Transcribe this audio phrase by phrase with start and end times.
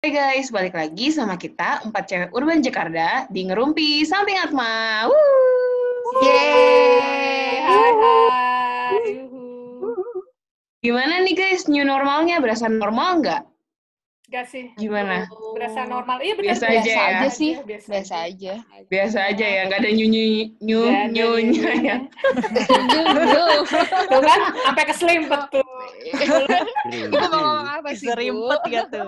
[0.00, 5.04] Hai guys, balik lagi sama kita empat cewek urban Jakarta di ngerumpi samping Atma.
[5.04, 6.24] Woo!
[6.24, 8.96] Yeay, hai hai.
[10.80, 13.44] Gimana nih guys, new normalnya berasa normal nggak?
[14.32, 14.72] Gak sih?
[14.80, 15.28] Gimana?
[15.52, 16.24] Berasa normal.
[16.24, 16.48] Iya benar.
[16.48, 17.04] Biasa aja ya.
[17.20, 17.52] aja sih.
[17.60, 18.52] Biasa, Biasa aja.
[18.88, 20.24] Biasa aja ya, nggak ada nyu nyu
[20.64, 20.80] nyu
[21.12, 21.96] nyunya ya.
[24.08, 25.66] Tuh kan, sampai keselimpet tuh.
[26.88, 28.08] Ibu mau ngomong apa sih?
[28.08, 29.04] Serimpet gitu.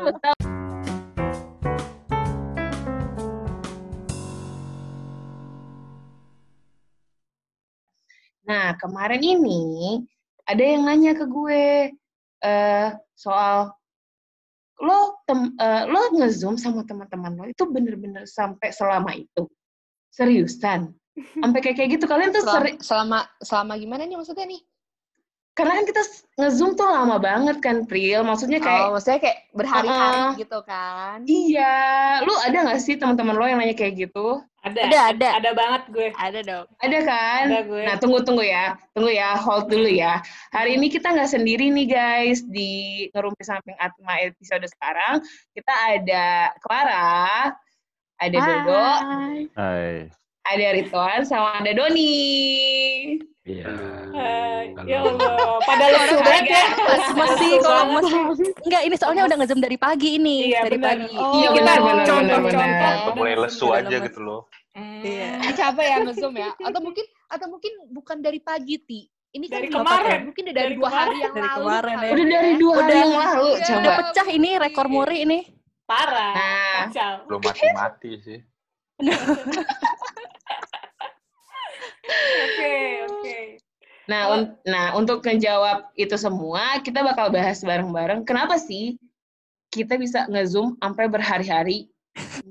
[8.73, 10.01] Nah, kemarin ini
[10.49, 11.93] ada yang nanya ke gue
[12.41, 13.69] eh soal
[14.81, 19.45] lo tem, eh, lo ngezoom sama teman-teman lo itu bener-bener sampai selama itu
[20.09, 20.89] seriusan
[21.45, 24.65] sampai kayak kayak gitu kalian tuh Selama, seri, selama selama gimana nih maksudnya nih?
[25.53, 26.03] karena kan kita
[26.41, 30.41] ngezoom tuh lama banget kan Pril maksudnya kayak oh, maksudnya kayak berhari-hari Uh-uh.
[30.41, 31.19] gitu kan?
[31.29, 31.77] iya
[32.25, 35.29] lu ada nggak sih teman-teman lo yang nanya kayak gitu Ada, Ada, ada.
[35.43, 36.09] Ada banget gue.
[36.15, 36.67] Ada dong.
[36.79, 37.83] ada kan Ada gue.
[37.83, 40.23] nah tunggu tunggu ya tunggu ya hold dulu ya
[40.55, 42.71] hari ini kita nggak sendiri nih guys di
[43.11, 45.19] ngerumpi samping Atma episode sekarang
[45.51, 47.51] kita ada Clara
[48.23, 48.87] ada Dodo
[49.59, 50.22] Hai.
[50.45, 52.13] Ada Rituan sama ada Doni
[53.43, 53.75] Iya.
[54.15, 54.71] Hai.
[54.87, 56.63] Ya Allah, pada lesu banget ya.
[57.11, 58.19] Masih kalau masih
[58.63, 60.95] enggak ini soalnya udah ngezoom dari pagi ini, Iya, dari benar.
[61.03, 61.11] pagi.
[61.13, 64.07] Oh, Iya, kita benar, benar, mulai lesu, udah aja lemes.
[64.07, 64.47] gitu loh.
[64.73, 65.03] Hmm.
[65.03, 65.31] Iya.
[65.43, 66.55] Eh, capek ya nge-zoom ya?
[66.57, 69.01] Atau mungkin atau mungkin bukan dari pagi, Ti.
[69.33, 69.91] Ini kan Dari kemarin.
[70.07, 71.59] pakai- Mungkin dari, Dari dua hari yang Dari lalu.
[71.59, 72.11] kemarin ya.
[72.15, 73.65] udah dari dua hari yang lalu Iya.
[73.65, 75.39] coba Udah pecah ini rekor muri ini.
[75.83, 76.33] Parah.
[76.87, 77.27] Nah.
[77.27, 78.39] Belum mati-mati sih.
[82.03, 82.75] Oke,
[83.07, 83.37] oke.
[84.05, 84.35] Nah, Oh.
[84.35, 88.27] un- nah untuk menjawab itu semua, kita bakal bahas bareng-bareng.
[88.27, 88.99] Kenapa sih
[89.71, 91.87] kita bisa nge-zoom sampai berhari-hari,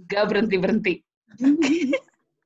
[0.08, 1.04] gak berhenti-berhenti?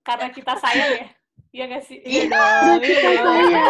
[0.01, 1.07] Karena kita sayang ya.
[1.55, 1.97] Iya gak sih?
[2.03, 2.79] Iya dong.
[2.83, 3.63] Iya.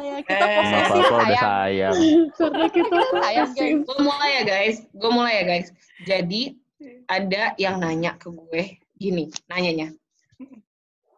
[0.00, 0.54] Ya, kita Eh.
[0.56, 0.88] posesif.
[0.88, 1.44] Apa-apa udah sayang.
[1.44, 1.94] sayang.
[2.32, 3.76] Karena kita sayang, guys.
[3.84, 5.68] Gue mulai ya guys, gue mulai ya guys.
[6.08, 6.42] Jadi
[7.04, 8.62] ada yang nanya ke gue
[8.96, 9.92] gini, nanyanya,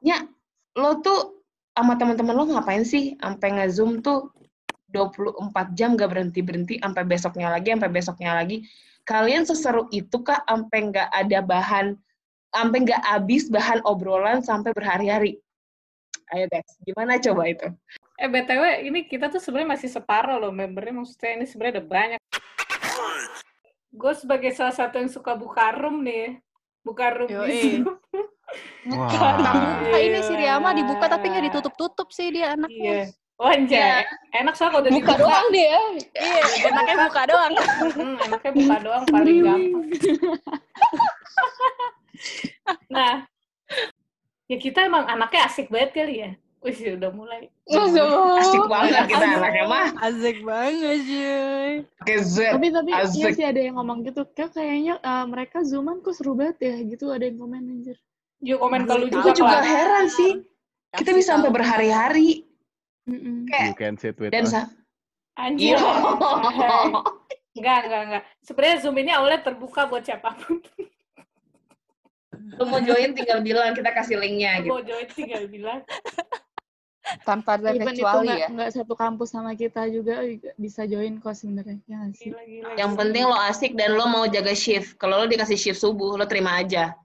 [0.02, 0.26] Nya,
[0.74, 1.41] lo tuh
[1.72, 4.28] sama teman-teman lo ngapain sih sampai nge-zoom tuh
[4.92, 8.68] 24 jam gak berhenti-berhenti sampai besoknya lagi, sampai besoknya lagi.
[9.02, 11.98] Kalian seseru itu kah sampai nggak ada bahan,
[12.54, 15.42] sampai nggak habis bahan obrolan sampai berhari-hari?
[16.30, 17.66] Ayo guys, gimana coba itu?
[18.20, 22.20] Eh BTW ini kita tuh sebenarnya masih separuh loh membernya maksudnya ini sebenarnya ada banyak.
[23.90, 26.38] Gue sebagai salah satu yang suka buka room nih,
[26.86, 27.82] buka room di.
[28.82, 33.08] Buka ini si Riyama dibuka tapi nggak ditutup-tutup sih dia anaknya.
[33.08, 33.20] Iya.
[33.40, 34.06] Oh anjay,
[34.38, 35.22] enak soalnya kalau udah Buka dibuka.
[35.26, 35.82] doang deh ya.
[36.14, 37.52] Iya, enaknya buka doang.
[37.90, 39.82] Hmm, enaknya buka doang paling gampang.
[42.94, 43.14] nah,
[44.46, 46.30] ya kita emang anaknya asik banget kali ya.
[46.62, 47.50] Wih, udah mulai.
[47.66, 49.90] Asik banget kita anaknya mah.
[49.98, 51.72] Asik banget, cuy.
[52.22, 52.36] Z.
[52.54, 53.34] tapi tapi iya Asik.
[53.34, 57.10] sih ada yang ngomong gitu kayak kayaknya eh, mereka zooman kok seru banget ya gitu
[57.10, 57.98] ada yang komen anjir
[58.42, 59.64] Yuk komen ke lu Aku juga, juga Clara.
[59.64, 60.32] heran sih.
[60.92, 62.44] Kita bisa sampai berhari-hari.
[63.46, 64.52] Kayak You can sit with dan us.
[64.52, 64.70] sa-
[65.34, 65.74] Anjir.
[65.74, 65.80] Iya.
[67.52, 68.22] Enggak, enggak, enggak.
[68.40, 70.64] Sebenarnya Zoom ini awalnya terbuka buat siapa pun.
[72.32, 74.72] Lu mau join tinggal bilang kita kasih linknya gitu.
[74.72, 75.80] Mau join tinggal bilang.
[77.28, 78.48] Tanpa ada even itu kecuali nggak ya.
[78.48, 80.24] nggak satu kampus sama kita juga
[80.56, 82.68] bisa join kok sebenarnya ya Gila, gila.
[82.80, 84.96] Yang penting lo asik dan lo mau jaga shift.
[84.96, 86.96] Kalau lo dikasih shift subuh, lo terima aja.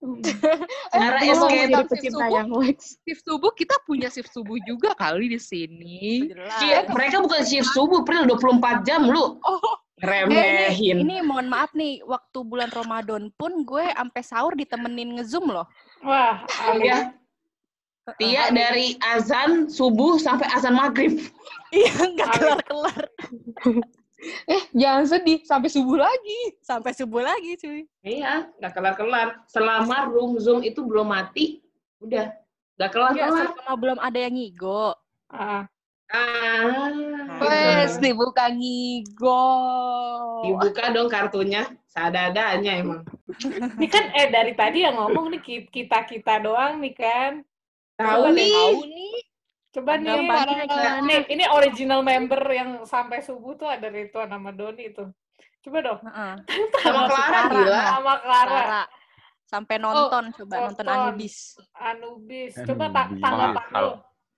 [0.00, 2.32] Cara Eh, jadi shift pecinta subuh.
[2.32, 6.32] yang wax Shift subuh kita punya shift subuh juga kali di sini.
[6.32, 9.36] Iya, mereka bukan shift subuh, Pril 24 jam lu.
[9.40, 9.60] Oh,
[10.00, 10.96] Eh, Remehin.
[10.96, 15.68] ini, ini mohon maaf nih, waktu bulan Ramadan pun gue sampai sahur ditemenin ngezoom loh.
[16.00, 16.40] Wah.
[16.80, 17.12] Ya,
[18.16, 21.20] Tia dari azan subuh sampai azan maghrib.
[21.68, 22.40] Iya, nggak Amin.
[22.40, 23.02] kelar-kelar.
[24.46, 26.40] eh jangan sedih sampai subuh lagi.
[26.60, 27.80] Sampai subuh lagi, cuy.
[28.00, 29.28] Iya, nggak kelar-kelar.
[29.46, 31.64] Selama room Zoom itu belum mati,
[31.98, 32.32] udah
[32.76, 33.46] nggak Ya, kelar-kelar.
[33.52, 34.92] selama belum ada yang ngigo.
[35.26, 35.64] Ah,
[36.10, 36.90] Ah,
[37.38, 39.46] Wes dibuka ngigo.
[40.42, 41.70] dibuka dong kartunya.
[41.86, 43.02] Sadadanya emang.
[43.78, 47.32] Ini kan eh dari tadi yang ngomong nih kita kita doang nih kan.
[47.94, 48.50] Tahu nih.
[48.50, 49.14] Tahu nih.
[49.70, 50.52] Coba nih, gimana?
[51.06, 55.06] nih, ini original member yang sampai subuh tuh ada Rituan sama Doni itu.
[55.62, 56.00] Coba dong.
[56.02, 56.32] Heeh.
[56.82, 57.78] Sama Clara gila.
[57.84, 58.82] Sama Clara, Clara.
[59.44, 60.86] Sampai nonton, coba nonton nonton.
[60.88, 61.36] Anubis.
[61.76, 62.52] Anubis.
[62.64, 63.74] Coba ta tanggapan lu.
[63.74, 63.88] Mahal.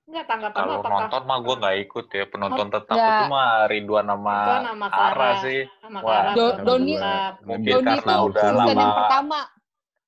[0.02, 2.24] Enggak tanggapan Kalau apakah nonton mah gue nggak ikut ya.
[2.26, 3.12] Penonton tetap nggak.
[3.14, 5.30] itu mah Ridwan Ara Clara.
[5.46, 5.60] sih.
[5.78, 6.98] sama Wah, Do- Doni-.
[7.46, 8.72] Mungkin Doni karena tuh udah lama.
[8.74, 9.38] yang pertama.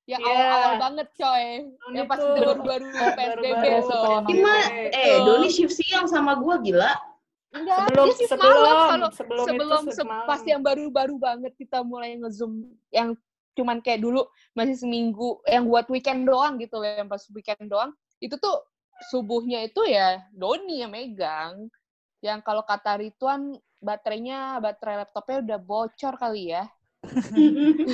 [0.05, 0.29] Yang Iya.
[0.29, 1.45] awal-awal banget coy.
[1.65, 3.43] Doni yang pas itu baru-baru PSBB.
[3.57, 4.25] PSBB.
[4.29, 4.53] Cuma,
[4.93, 5.17] eh.
[5.19, 6.93] Doni shift siang sama gua gila.
[7.49, 10.27] Enggak, Sebelum- dia sih sebelum- malam kalau sebelum itu sebelum se- malam.
[10.27, 12.53] pas yang baru-baru banget kita mulai nge-zoom
[12.91, 13.15] yang
[13.55, 17.89] cuman kayak dulu masih seminggu yang buat weekend doang gitu loh yang pas weekend doang
[18.19, 18.59] itu tuh
[19.07, 21.71] subuhnya itu ya Doni yang megang
[22.19, 26.67] yang kalau kata Rituan baterainya baterai laptopnya udah bocor kali ya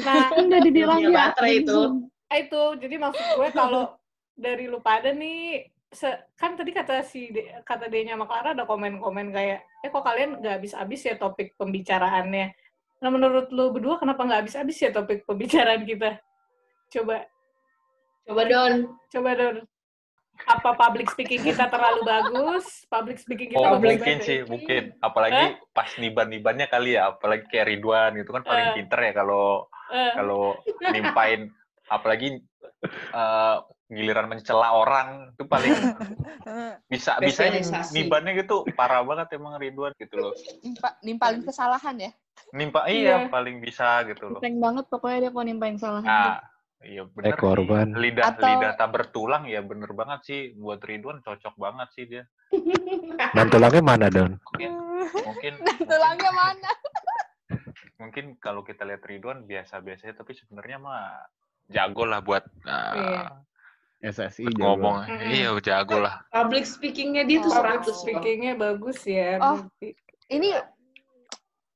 [0.02, 1.10] Nah, Kan udah dibilang ya.
[1.12, 1.80] baterai itu.
[2.26, 3.92] Ah, itu jadi maksud gue kalau
[4.32, 8.64] dari lu pada nih se- kan tadi kata si De- kata Denya sama Clara ada
[8.64, 12.56] komen-komen kayak eh kok kalian nggak habis-habis ya topik pembicaraannya
[12.98, 16.24] nah menurut lu berdua kenapa nggak habis-habis ya topik pembicaraan kita
[16.90, 17.28] coba
[18.24, 18.74] Coba Don.
[19.10, 19.58] coba dong
[20.44, 24.84] apa public speaking kita terlalu bagus public speaking kita Oh, bagus mungkin sih, mungkin.
[24.98, 28.76] Apalagi pas niban-nibannya kali ya, apalagi kayak Ridwan itu kan paling Eh.
[28.76, 30.56] pinter ya kalau Eh, kalau
[30.88, 31.52] nimpain
[31.86, 32.40] apalagi
[33.12, 33.58] eh,
[33.88, 35.76] giliran mencela orang itu paling
[36.92, 37.44] bisa bisa
[37.92, 40.34] nibannya gitu parah banget emang Ridwan gitu loh.
[40.62, 42.12] Nimpa, nimpalin kesalahan ya
[42.52, 43.28] Nimpa Iya.
[43.28, 44.40] iya paling bisa gitu loh.
[44.40, 46.02] Tank banget pokoknya dia kalau nimpain salah.
[46.02, 46.40] Nah,
[46.84, 47.32] iya bener.
[47.32, 47.88] Eh, korban.
[47.92, 52.24] Lidah Atau- lidah tak bertulang ya bener banget sih buat Ridwan cocok banget sih dia.
[53.36, 54.36] Dan tulangnya mana, Don?
[54.38, 56.72] Mungkin mungkin tulangnya mana
[58.00, 61.04] mungkin kalau kita lihat Ridwan biasa-biasa tapi sebenarnya mah
[61.68, 63.22] jago lah buat uh, Iya.
[64.04, 64.76] SSI jago.
[64.76, 65.06] ngomong.
[65.06, 65.30] Mm-mm.
[65.30, 66.26] Iya jago lah.
[66.28, 67.94] Public speaking-nya dia tuh public 100 loh.
[67.96, 69.62] speakingnya bagus ya Oh.
[70.28, 70.50] ini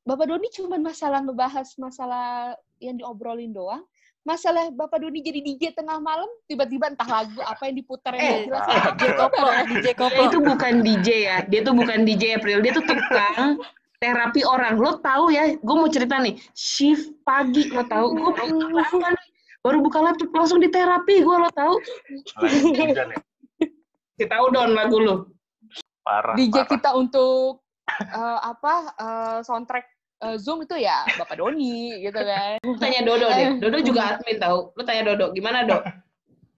[0.02, 3.82] Bapak Doni cuma masalah ngebahas masalah yang diobrolin doang.
[4.26, 8.50] Masalah Bapak Doni jadi DJ tengah malam, tiba-tiba entah lagu apa yang diputar yang Eh,
[8.50, 8.66] nggak jelas.
[8.98, 10.24] DJ Koplo, DJ Dia Koplo.
[10.26, 11.38] itu bukan DJ ya.
[11.46, 12.58] Dia tuh bukan DJ April.
[12.66, 13.62] Dia tuh tukang
[14.02, 14.82] terapi orang.
[14.82, 16.42] Lo tahu ya, gue mau cerita nih.
[16.58, 18.18] Shift pagi, lo tahu.
[18.18, 19.28] Gue baru buka apa nih?
[19.62, 21.22] Baru buka laptop, langsung di terapi.
[21.22, 21.74] Gue lo tahu.
[22.74, 23.06] Ya.
[24.18, 25.16] Si tahu don lagu lo.
[26.02, 26.34] Parah.
[26.34, 26.70] DJ parah.
[26.74, 27.62] kita untuk
[27.94, 32.62] eh, apa eh, soundtrack eh, Zoom itu ya Bapak Doni gitu kan.
[32.68, 33.50] Lo tanya Dodo deh.
[33.64, 34.58] Dodo juga admin tahu.
[34.72, 35.84] Lo tanya Dodo, gimana Dok?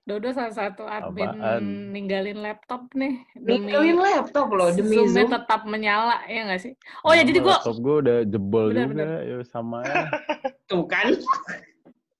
[0.07, 1.91] Dodo salah satu admin Apaan?
[1.91, 5.35] ninggalin laptop nih demi Ninggalin laptop loh demi Zoom-nya Zoom.
[5.35, 6.73] tetap menyala ya nggak sih?
[7.03, 10.07] Oh ya jadi gua Laptop gue udah jebol Bener, juga, ya sama ya.
[10.71, 11.11] Tuh kan.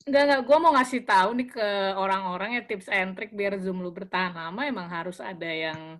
[0.04, 3.80] nggak nggak gua mau ngasih tahu nih ke orang-orang ya tips and trick biar Zoom
[3.80, 5.96] lu bertahan lama emang harus ada yang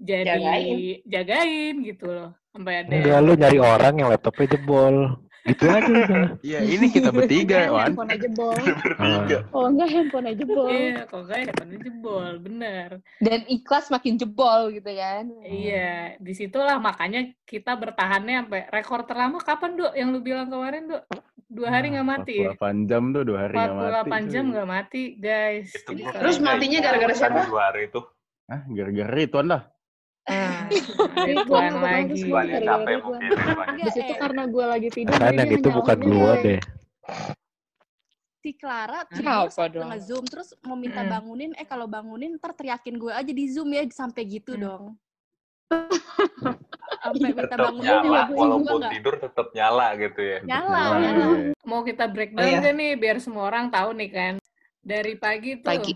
[0.00, 0.76] jadi Jagain.
[1.04, 4.96] jagain gitu loh sampai ada Enggak, lu nyari orang yang laptopnya jebol.
[5.42, 6.26] Gitu aja udah.
[6.46, 7.98] Iya, ini kita bertiga, Wan.
[7.98, 8.54] Handphone aja jebol.
[9.02, 9.42] Ah.
[9.50, 10.68] Oh enggak handphone aja jebol.
[10.70, 12.88] Iya, kok enggak handphone jebol, bener.
[13.18, 15.24] Dan ikhlas makin jebol gitu kan.
[15.42, 19.92] Iya, di situlah makanya kita bertahannya sampai rekor terlama kapan, Dok?
[19.98, 21.04] Yang lu bilang kemarin, Dok?
[21.52, 22.56] Dua hari nggak mati ya?
[22.56, 24.08] 48 jam tuh, dua hari nggak mati.
[24.08, 25.68] 48 jam nggak mati, guys.
[25.74, 27.40] Itu Terus matinya itu gara-gara siapa?
[27.50, 28.00] Dua hari itu.
[28.46, 29.62] Ah, gara-gara Ridwan lah.
[30.24, 31.82] Ah, Ridwan, Ridwan otomatis
[32.14, 32.22] lagi.
[32.22, 33.02] gua Banyak gara-gara capek Ridwan.
[33.04, 33.30] mungkin.
[33.34, 33.66] Ridwan.
[33.74, 35.16] Di situ eh, karena gue lagi tidur.
[35.16, 36.32] Kan yang itu bukan gue.
[36.40, 36.60] deh.
[38.36, 39.86] si Clara dong?
[39.88, 43.86] nge-zoom terus mau minta bangunin eh kalau bangunin ntar teriakin gue aja di zoom ya
[43.86, 44.60] sampai gitu Mm.
[44.60, 44.84] dong
[47.02, 50.38] sampai minta Tetap bangunin nyala, gue walaupun juga tidur tetap nyala gitu ya.
[50.42, 51.52] nyala nyala iya.
[51.62, 52.70] Mau kita breakdown Oh, iya.
[52.72, 54.34] nih biar semua orang tahu nih kan.
[54.80, 55.92] Dari pagi tuh Pagi.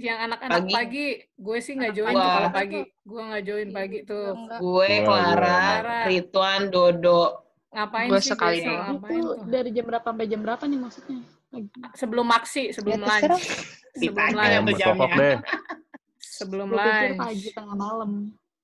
[0.00, 0.72] Yang anak-anak Pagi.
[0.72, 2.80] pagi, gue sih nggak join tuh kalau pagi.
[3.00, 4.26] Gue nggak join pagi tuh.
[4.32, 4.58] Enggak.
[4.58, 5.98] Gue, Gua- Clara, gua.
[6.06, 7.22] Rituan, Dodo.
[7.70, 9.46] Ngapain Gue sih sekali Itu tuh?
[9.46, 11.18] dari jam berapa sampai jam berapa nih maksudnya?
[11.46, 11.68] Pagi.
[11.94, 13.42] Sebelum maksi, sebelum Ya, lunch.
[14.00, 14.48] Sebelum lunch.
[14.48, 14.86] Yang tuh jamnya.
[14.88, 15.36] berkokok deh.
[16.36, 17.14] Sebelum lunch.
[17.16, 18.10] pagi tengah malam.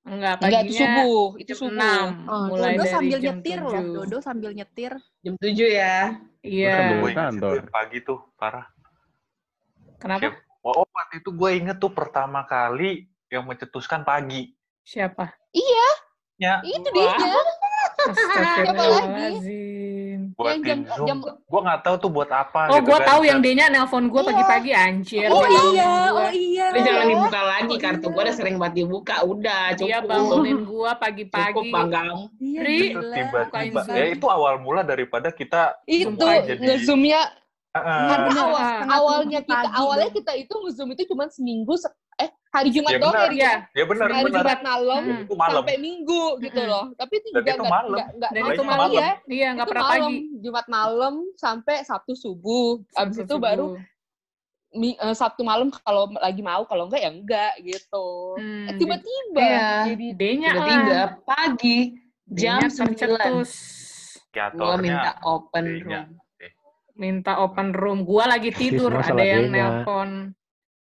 [0.06, 1.26] Enggak, Enggak, itu paginya subuh.
[1.34, 1.74] Itu jam subuh.
[2.14, 2.30] 6.
[2.30, 3.90] Oh, mulai Dodo dari sambil jam nyetir loh 7.
[3.92, 5.96] Dodo sambil nyetir Jam 7 ya.
[6.40, 6.74] Iya.
[7.12, 7.54] Kantor.
[7.58, 8.66] itu pagi tuh, parah.
[9.96, 10.22] Kenapa?
[10.22, 10.34] Siap.
[10.66, 14.50] Oh, oh, waktu itu gue inget tuh pertama kali yang mencetuskan pagi.
[14.82, 15.30] Siapa?
[16.36, 17.14] Ya, Itu dia.
[17.96, 20.34] Astagfirullahaladzim.
[20.34, 21.06] buat Yang jam- Zoom.
[21.08, 22.60] jam- Gue nggak tahu tuh buat apa.
[22.68, 23.08] Oh, gitu gue kan.
[23.08, 24.26] tahu yang D-nya nelpon gue Iya.
[24.26, 25.28] pagi-pagi anjir.
[25.28, 27.10] oh Dia iya oh iya Lu jangan Iya.
[27.14, 28.10] dibuka lagi Oh, kartu iya.
[28.10, 29.22] gue udah sering banget dibuka.
[29.22, 30.10] Udah, Dia cukup.
[30.10, 31.70] bangunin gue Cukup, pagi-pagi.
[32.38, 33.14] Iya, Ri, Itu gila.
[33.14, 33.80] tiba-tiba.
[33.88, 36.24] Ya itu awal mula daripada kita Itu
[36.58, 37.20] nge-zoomnya
[37.78, 41.90] Ah, karena Bener, awal, awalnya kita pagi awalnya kita itu nge-zoom itu cuma seminggu se-
[42.16, 43.28] eh hari Jumat Ya doang benar.
[43.28, 43.36] ya?
[43.36, 43.52] Iya.
[43.70, 44.40] ya benar hari benar.
[44.40, 45.22] Jumat malam Hmm.
[45.22, 45.54] Itu malam.
[45.58, 46.84] sampai minggu gitu loh.
[46.92, 47.90] Tapi itu juga itu nggak malam.
[47.92, 48.80] nggak nggak Dan Nah, itu itu malam.
[48.82, 48.96] malam.
[48.96, 49.10] ya.
[49.26, 50.16] Iya, nggak Itu pernah malam, pagi.
[50.38, 52.68] Jumat malam sampai Sabtu subuh.
[52.94, 53.94] Abis Sabtu itu baru subuh.
[54.74, 58.08] mi- eh, Sabtu malam kalau lagi mau, kalau enggak ya enggak gitu.
[58.34, 59.68] Hmm, Eh, tiba-tiba Iya.
[59.86, 61.78] jadi D-nya Tiba-tiba pagi
[62.26, 63.52] jam D-nya 9 tercetus.
[64.52, 66.04] gua minta open room.
[66.96, 68.02] Minta open room.
[68.02, 69.84] Gua lagi tidur, ada yang D-nya.
[69.84, 70.32] nelpon.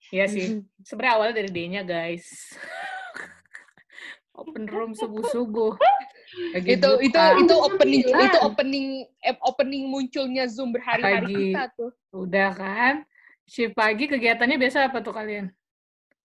[0.10, 0.64] Iya sih.
[0.82, 2.26] Sebenarnya awalnya dari D-nya, guys.
[4.40, 5.76] open room subuh-subuh.
[6.52, 7.40] Lagi itu itu buka.
[7.40, 8.24] itu opening Gila.
[8.28, 8.86] itu opening
[9.24, 11.46] eh, opening munculnya Zoom berhari-hari Pagi.
[11.56, 11.92] kita tuh.
[12.12, 12.94] Udah kan?
[13.46, 15.48] Shift pagi kegiatannya biasa apa tuh kalian?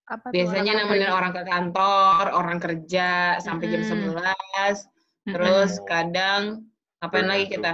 [0.09, 4.17] Apa tuh Biasanya orang nemenin orang ke kantor, orang kerja sampai jam Mm-mm.
[4.17, 4.19] 11.
[4.19, 5.31] Mm-mm.
[5.31, 6.41] Terus kadang
[6.99, 7.73] ngapain Bener lagi kita?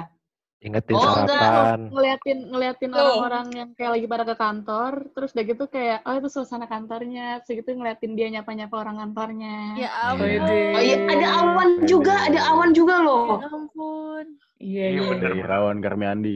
[0.58, 1.38] Ingetin Oh, enggak.
[1.38, 1.80] sarapan.
[1.94, 2.98] ngeliatin ngeliatin Tuh.
[2.98, 7.46] orang-orang yang kayak lagi pada ke kantor terus udah gitu kayak oh itu suasana kantornya
[7.46, 10.34] terus gitu ngeliatin dia nyapa-nyapa orang kantornya Ya Wede.
[10.42, 10.74] ampun.
[10.74, 13.38] Oh iya, ada awan juga, ada awan juga loh.
[13.38, 14.26] Ya ampun.
[14.58, 15.10] Iya, Iya, iya.
[15.14, 15.32] bener.
[15.38, 16.36] Irawan Karmiandi.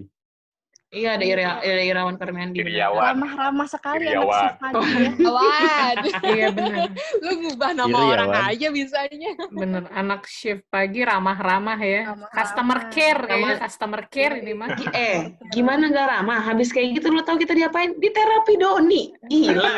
[0.91, 2.59] Iya, ada Ira, ada Irawan Karmiandi.
[2.59, 2.67] bener.
[2.67, 3.15] Iriawan.
[3.15, 4.35] Ramah-ramah sekali anak Iriawan.
[4.35, 5.09] shift pagi ya.
[5.23, 5.95] Awan.
[6.35, 6.87] Iya bener.
[7.17, 8.43] Lu ngubah nama Iri ya, orang Wan.
[8.51, 9.31] aja bisanya.
[9.49, 9.83] Bener.
[9.89, 12.01] Anak shift pagi ramah-ramah ya.
[12.05, 12.35] Ramah-ramah.
[12.35, 13.31] Customer care ya.
[13.31, 13.55] Ramah.
[13.57, 14.67] Customer care ini mah.
[14.91, 15.17] Eh,
[15.49, 16.39] gimana gak ramah?
[16.43, 17.95] Habis kayak gitu lo tau kita diapain?
[17.95, 19.03] Di terapi Doni.
[19.23, 19.75] Gila.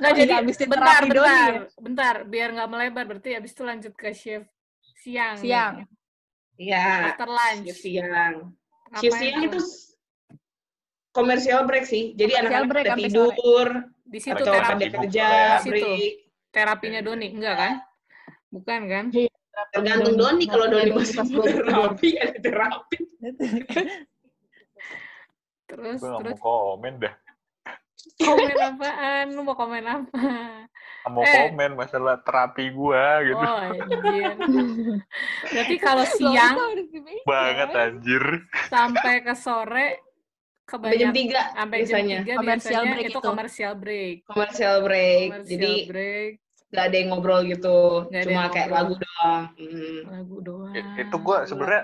[0.00, 1.52] Nggak jadi, Habisin bentar, terapi doni bentar.
[1.52, 1.60] ya?
[1.76, 3.04] Bentar, biar nggak melebar.
[3.04, 4.48] Berarti habis itu lanjut ke shift
[4.96, 5.36] siang.
[5.36, 5.84] Siang.
[6.56, 7.68] Iya, After lunch.
[7.68, 8.56] shift siang.
[9.00, 9.60] Shift siang itu
[11.14, 12.12] komersial break sih.
[12.18, 13.68] Jadi anak-anak break tidur
[14.04, 15.28] Di situ atau terapi, pada kerja.
[15.30, 15.70] Di situ.
[15.72, 16.14] break.
[16.54, 17.28] terapinya Doni.
[17.34, 17.74] Enggak kan?
[18.54, 19.04] Bukan kan?
[19.74, 20.44] Tergantung Doni.
[20.46, 22.98] Kalau Doni masih terapi, ada terapi.
[25.64, 27.14] Terus, Gue terus mau komen dah.
[28.14, 29.24] Komen apaan?
[29.30, 30.20] Lu mau komen apa?
[31.04, 31.32] Gak mau Eh.
[31.48, 33.36] komen masalah terapi gua gitu.
[33.36, 34.32] Oh, anjir.
[35.44, 36.54] Berarti kalau siang.
[37.22, 38.24] Banget anjir.
[38.66, 39.88] sampai ke sore
[40.64, 42.18] Sampai jam kebanyakan 3 sampai jam biasanya.
[42.18, 43.20] 3 Komersial biasanya break itu itu.
[43.20, 44.16] komersial break.
[44.24, 45.28] Komersial break.
[45.28, 46.30] Komersial Jadi break
[46.66, 47.78] nggak ada yang ngobrol gitu.
[48.08, 48.74] Ada Cuma kayak ngobrol.
[48.74, 49.42] lagu doang.
[49.54, 50.00] Hmm.
[50.08, 50.72] lagu doang.
[50.96, 51.82] Itu gua sebenarnya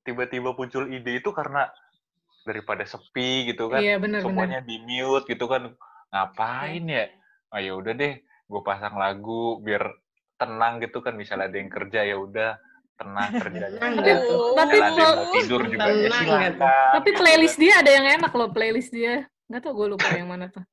[0.00, 1.66] tiba-tiba muncul ide itu karena
[2.42, 3.80] daripada sepi gitu kan.
[3.82, 4.20] Iya benar.
[4.22, 5.72] semuanya di mute gitu kan.
[6.12, 7.06] Ngapain ya?
[7.52, 9.86] Oh ya udah deh, gue pasang lagu biar
[10.36, 11.14] tenang gitu kan.
[11.14, 12.50] Misalnya ada yang kerja ya udah
[12.98, 14.36] tenang Misalnya gitu.
[14.54, 16.28] Tapi mau tidur juga ya Tenang gitu.
[16.28, 16.52] silakan.
[17.00, 19.26] Tapi playlist dia ada yang enak loh playlist dia.
[19.48, 20.64] Nggak tau gue lupa yang mana tuh.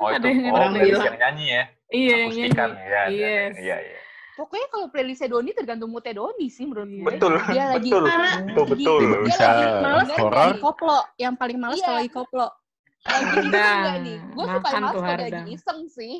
[0.00, 1.04] Oh ada itu, yang oh bilang.
[1.04, 1.62] yang nyanyi ya.
[1.86, 2.42] Iya yang nyanyi.
[2.50, 3.02] Akustikan ya.
[3.06, 3.98] Iya, iya.
[4.36, 7.00] Pokoknya kalau playlistnya Doni tergantung moodnya Doni sih menurut Iya.
[7.00, 7.08] gue.
[7.08, 8.02] Betul, Dia lagi betul.
[8.04, 8.98] Karena- Betul, betul.
[9.00, 10.36] Dia Bisa lagi males horor.
[10.36, 10.98] Lagi koplo.
[11.16, 11.84] Yang paling males Iya.
[11.84, 12.46] kalau lagi koplo.
[13.06, 13.78] lagi Hardang.
[13.80, 14.18] nggak nih?
[14.34, 16.14] Gue sih paling males kalau dia lagi iseng sih.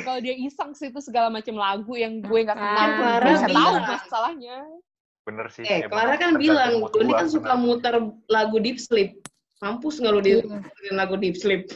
[0.00, 2.88] kalau dia iseng sih itu segala macam lagu yang gue nggak kenal.
[2.96, 4.56] Clara bisa tahu masalahnya.
[5.24, 5.64] Bener sih.
[5.64, 7.94] Eh, Clara kan bilang, Doni kan suka muter
[8.26, 9.20] lagu deep sleep.
[9.58, 11.66] Mampus nggak lu di dengerin lagu deep sleep?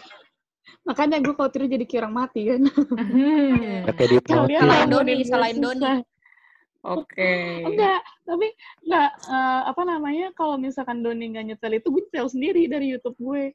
[0.88, 3.84] Makanya gue kalau tidur jadi kayak orang mati kan Hmm.
[3.84, 5.38] Katanya di Kalian Salahin bangunin Doni, gue susah.
[5.60, 5.94] Doni.
[6.78, 7.32] Oke.
[7.66, 8.46] enggak tapi
[8.80, 13.18] enggak eh, apa namanya kalau misalkan Doni nggak nyetel itu gue nyetel sendiri dari YouTube
[13.18, 13.52] gue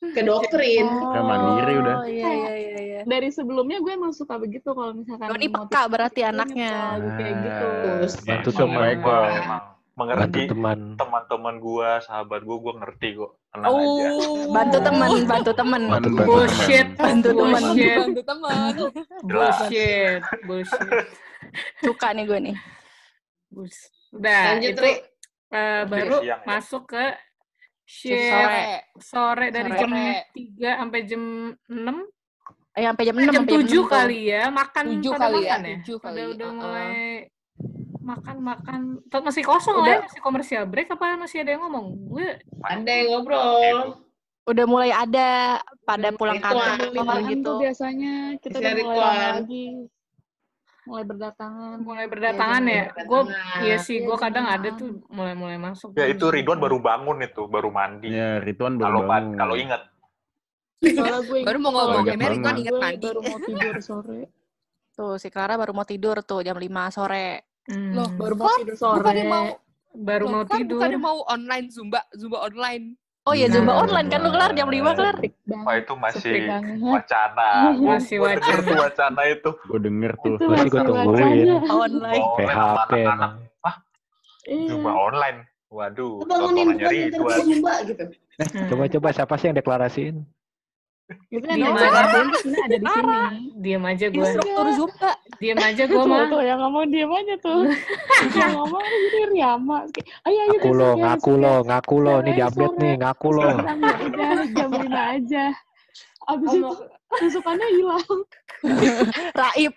[0.00, 0.88] Ke doktrin.
[0.88, 1.96] Ya, mandiri udah.
[2.00, 2.78] Oh iya iya iya.
[2.80, 3.00] iya.
[3.04, 6.70] dari sebelumnya gue emang suka begitu kalau misalkan Doni peka berarti gue anaknya.
[6.72, 8.48] nyetel lagu kayak gitu Terus, Ya, Bantu
[9.30, 9.62] emang
[10.02, 10.78] gua Bantu mengerti teman.
[10.96, 13.30] teman-teman gua, sahabat gua, gua ngerti kok.
[13.50, 14.06] Tenang aja.
[14.08, 15.82] Oh, bantu teman, bantu teman.
[15.86, 16.26] Bantu teman.
[16.26, 16.88] Bullshit.
[16.96, 17.62] Bantu teman.
[17.62, 17.96] Bullshit.
[17.98, 18.72] Bantu teman.
[19.22, 20.20] Bullshit.
[20.42, 20.88] Bullshit.
[21.84, 22.56] Suka nih gue nih.
[24.10, 24.82] Udah, Lanjut, itu
[25.50, 26.46] eh, baru siang ya?
[26.46, 27.04] masuk ke
[27.82, 28.62] shift Sore.
[28.96, 29.80] sore dari Sore.
[29.80, 29.90] jam
[30.30, 31.22] 3 sampai jam
[31.66, 32.06] 6
[32.70, 33.84] Eh, sampai jam 6 jam sampai 7 6 tuh.
[33.84, 36.54] kali ya makan Tujuh kali ya, makan ya, tujuh pada kali, udah uh-uh.
[36.54, 37.39] mulai makan makan
[38.18, 40.06] Tetap masih kosong lah ya Udah.
[40.06, 42.28] masih komersial break apa masih ada yang ngomong gue
[42.60, 43.78] Ada yang ngobrol.
[44.42, 45.28] Udah mulai ada
[45.82, 46.66] pada Udah pulang kantor
[47.28, 47.44] gitu.
[47.44, 49.14] tuh biasanya kita udah mulai ritual.
[49.36, 49.66] lagi
[50.80, 53.20] mulai berdatangan mulai berdatangan mulai ya gue
[53.62, 57.20] iya sih Iya, gue kadang ada tuh mulai mulai masuk Ya itu Ridwan baru bangun
[57.20, 58.10] itu, baru mandi.
[58.10, 59.36] Ya, Rituan baru Kalau bangun.
[59.38, 59.82] kalau ingat.
[61.44, 62.58] Baru mau ngomong, kan banget.
[62.58, 63.04] inget mandi.
[63.04, 64.20] baru mau tidur sore
[64.90, 67.49] Tuh, si Clara baru mau tidur tuh jam 5 sore.
[67.70, 67.94] Hmm.
[67.94, 69.46] Loh, baru mau Kan tidur sore bukannya mau
[69.90, 72.84] baru loh, mau kan tidur bukannya mau online Zumba, Zumba online.
[73.22, 73.54] Oh iya, Nah.
[73.54, 75.16] Zumba online kan lu kelar jam 5 kelar.
[75.20, 75.30] Wah
[75.62, 76.32] banget itu masih
[76.80, 77.50] wacana.
[77.78, 78.60] Gua, Masih wacana.
[78.64, 79.50] tuh wacana itu.
[79.68, 80.34] Gue denger tuh.
[80.34, 81.46] itu Masih gua masih tungguin.
[81.86, 82.22] Online.
[82.24, 83.34] Oh, PHP emang.
[84.48, 84.66] Iya.
[84.72, 85.38] Zumba online.
[85.70, 87.38] Waduh, bangunin gue ntar Ridwan.
[87.38, 88.04] Zumba gitu.
[88.40, 88.66] Hmm.
[88.72, 90.16] Coba-coba siapa sih yang deklarasiin?
[91.30, 92.02] Itu yang Diam gue aja.
[92.38, 93.18] sebenarnya ada di sini.
[93.62, 94.18] Diam aja gue.
[94.18, 95.12] Instruktur Zumba.
[95.38, 96.26] Diam aja gue mah.
[96.30, 97.60] tuh yang ngomong diam aja tuh.
[98.38, 99.78] yang ngomong jadi Riyama.
[100.26, 102.14] Ayo, ayo Ngaku lo, ngaku lo, ngaku lo.
[102.22, 103.48] Ini diupdate nih, ngaku lo.
[104.10, 105.44] Udah jam 5 aja.
[106.30, 106.70] Abis itu
[107.18, 108.06] tusukannya hilang.
[109.40, 109.72] Raib.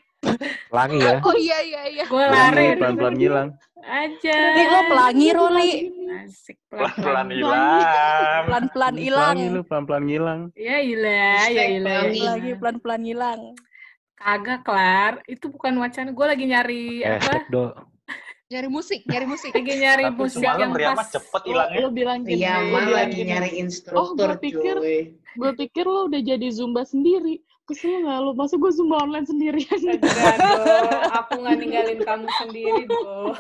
[0.68, 1.18] Pelangi ya.
[1.22, 2.04] Oh iya iya iya.
[2.06, 3.50] Gue lari Pelan-pelan ngilang.
[3.80, 4.38] aja.
[4.54, 5.72] Nih lo pelangi Roli.
[6.16, 7.28] Asik Pelan-pelan pelan-pelan.
[7.30, 8.44] hilang.
[8.46, 9.36] Pelan-pelan hilang.
[9.36, 10.40] Pelangi lu, pelan-pelan ngilang.
[10.54, 11.84] Ya ilah, ya Hashtag ilah.
[12.00, 12.18] pelangi.
[12.18, 12.58] ya Lagi ilah.
[12.58, 13.42] pelan-pelan hilang.
[14.16, 15.14] Kagak kelar.
[15.26, 16.10] Itu bukan wacana.
[16.10, 17.44] Gue lagi nyari apa?
[18.46, 19.52] Nyari musik, nyari musik.
[19.52, 21.10] Lagi nyari Tapi musik yang Riyama pas.
[21.10, 21.80] cepet hilangnya.
[21.80, 22.38] lo bilang gini.
[22.40, 25.00] Iya, mah bilang lagi nyari instruktur, gua pikir- cuy.
[25.34, 27.42] Gue pikir lo udah jadi Zumba sendiri.
[27.64, 28.32] Kesel gak lo?
[28.36, 29.80] Masa gue Zumba online sendirian?
[29.80, 30.66] Enggak dong,
[31.16, 33.32] aku nggak ninggalin kamu sendiri dong.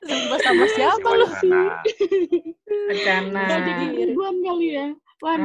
[0.00, 1.26] Zumba sama siapa Si lu?
[1.28, 1.62] wacana.
[2.88, 3.42] Rencana.
[3.44, 4.88] Gak jadi Ridwan kali ya?
[5.20, 5.44] Wan.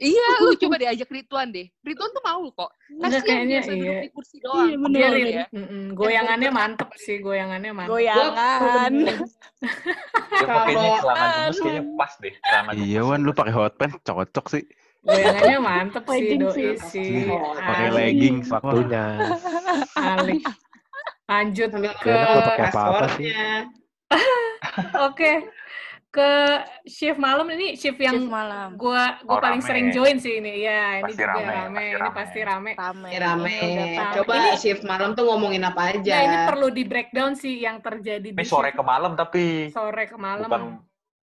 [0.00, 1.68] Iya, lu coba diajak Rituan deh.
[1.84, 2.72] Rituan tuh mau kok.
[2.96, 3.76] Kasian kayaknya biasa iya.
[3.76, 4.64] duduk di kursi doang.
[4.64, 4.96] Iya, bener.
[5.12, 5.44] Dia ya.
[5.92, 7.92] goyangannya mantep sih, goyangannya mantep.
[7.92, 8.92] Goyangan.
[8.96, 12.34] Dia pakainya Kalau- celana gemes kayaknya pas deh.
[12.80, 14.64] Iya, Wan, lu pakai hot pants cocok sih.
[15.00, 16.70] Goyangannya mantep sih, doi sih.
[16.76, 17.12] sih.
[17.24, 17.88] Pakai.
[17.88, 19.04] Wah, Waktunya.
[19.96, 20.42] alik.
[21.24, 21.70] Lanjut
[22.04, 22.16] ke
[22.58, 23.70] passwordnya.
[24.98, 25.32] oke
[26.10, 26.30] ke
[26.84, 28.74] shift malam ini shift yang Shift malam.
[28.74, 29.68] gua gua Oh, paling rame.
[29.70, 32.10] sering join sih ini ya ini Pasti juga rame, rame, pasti ini rame.
[32.10, 33.08] pasti rame Rame.
[33.08, 33.58] Eh, Rame.
[33.94, 34.14] Tahu.
[34.18, 36.10] Coba Ini- shift malam tuh ngomongin apa aja.
[36.12, 39.70] nah ini perlu di breakdown sih yang terjadi di Ini sore shift ke malam tapi.
[39.70, 40.62] sore ke malam Bukan.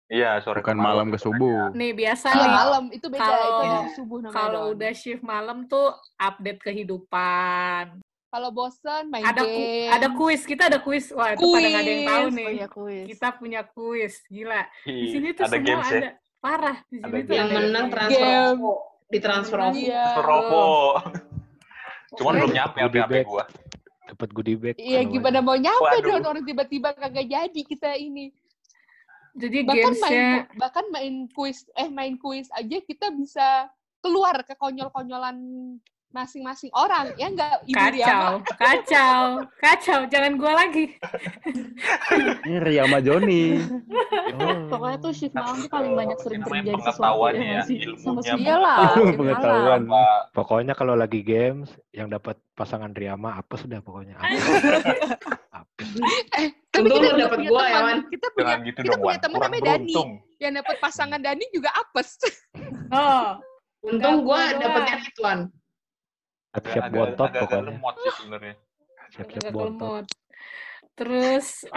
[0.06, 1.74] Iya, sore Bukan ke malam ke subuh.
[1.74, 3.20] nih biasa Iya, nih malam itu beda.
[3.20, 4.36] Kalau- itu dari subuh namanya.
[4.36, 4.72] kalau doang.
[4.72, 5.86] udah shift malam tuh
[6.16, 7.84] update kehidupan
[8.28, 9.88] kalau bosen main ada ku- game.
[9.88, 12.34] ada kuis kita ada kuis wah itu pada nggak ada yang tahu Kuis.
[12.34, 13.04] nih Oh iya kuis.
[13.08, 16.12] kita punya kuis gila di Ih, sini tuh ada semua games ada ya.
[16.38, 18.46] parah di Ada sini tuh yang menang transfer Game.
[18.52, 18.74] OVO.
[19.06, 19.74] Di transfer OVO.
[19.76, 20.04] Iya.
[20.20, 20.66] Robo.
[22.12, 23.24] Cuman belum nyampe Goodie HP bag.
[23.24, 23.44] gua.
[24.06, 24.74] Dapat goodie bag.
[24.76, 28.30] Iya, gimana mau nyampe dong orang tiba-tiba kagak jadi kita ini.
[29.36, 33.68] Jadi Bahkan main gamesnya ku- bahkan main kuis eh main kuis aja kita bisa
[34.00, 35.36] keluar ke konyol-konyolan
[36.08, 38.30] masing-masing orang ya enggak Ibu kacau Riyama?
[38.56, 39.20] kacau
[39.58, 40.96] kacau jangan gua lagi
[42.46, 43.60] Ini Riyama Joni.
[44.32, 44.70] Oh.
[44.70, 47.98] Pokoknya tuh shift malam tuh paling banyak sering terjadi sesuatu ya, ya, nggak.
[48.00, 48.20] Sama.
[48.22, 48.78] Iyalah.
[48.94, 49.82] Shift pengetahuan.
[50.32, 54.16] Pokoknya kalau lagi games yang dapat pasangan Riyama apa sudah pokoknya.
[55.76, 57.84] Eh, tapi Untung kita lu juga dapet punya gua ya, teman.
[57.84, 57.98] Wan.
[58.08, 59.94] Kita punya Jangan gitu kita dong, punya teman namanya Dani.
[60.40, 62.08] yang dapat pasangan Dani juga apes.
[62.96, 63.28] oh
[63.84, 64.96] Untung gua dapetnya.
[65.04, 65.38] Rituan.
[66.56, 67.68] Siap-siap bontot agak-agak pokoknya.
[67.68, 68.54] lemot sih sebenarnya.
[69.12, 70.04] Siap-siap bontot.
[70.04, 70.06] lemot
[70.96, 71.68] terus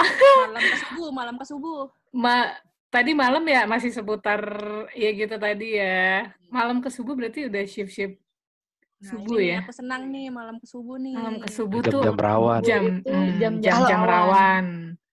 [0.47, 1.81] Malam ke subuh, malam ke subuh.
[2.15, 2.55] ma
[2.87, 4.39] tadi malam ya masih seputar
[4.95, 8.15] ya gitu tadi ya malam ke subuh berarti udah shift shift
[8.99, 11.15] Nah, subuh ini ya aku senang nih malam ke subuh nih.
[11.15, 12.59] malam ke subuh tuh Jam-jam rawan.
[12.67, 14.65] jam Itu hmm, jam-jam jam-jam rawan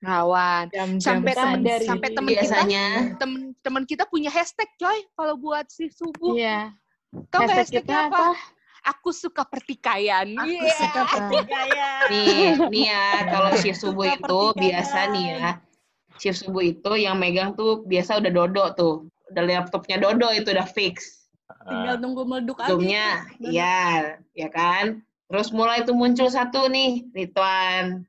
[0.03, 0.65] Rawan.
[0.75, 1.87] jam-jam Sampai temen sensi.
[1.87, 6.35] sampai temen kita Biasanya temen-temen kita punya hashtag coy kalau buat si subuh.
[6.35, 6.75] Iya.
[7.31, 8.25] Tau nggak Hashtag hashtagnya kita apa?
[8.87, 10.27] Aku suka pertikaian.
[10.35, 10.75] Aku Iya.
[10.75, 12.01] suka pertikaian.
[12.11, 12.35] nih,
[12.67, 15.51] nih ya kalau shift subuh itu biasa nih ya.
[16.19, 18.95] Shift subuh itu yang megang tuh biasa udah Dodo tuh.
[19.31, 21.23] Udah laptopnya Dodo itu udah fix.
[21.47, 22.75] Tinggal nunggu meleduk aja.
[22.75, 25.03] Zoom-nya, iya, ya kan?
[25.31, 28.07] Terus mulai tuh muncul satu nih, Ridwan,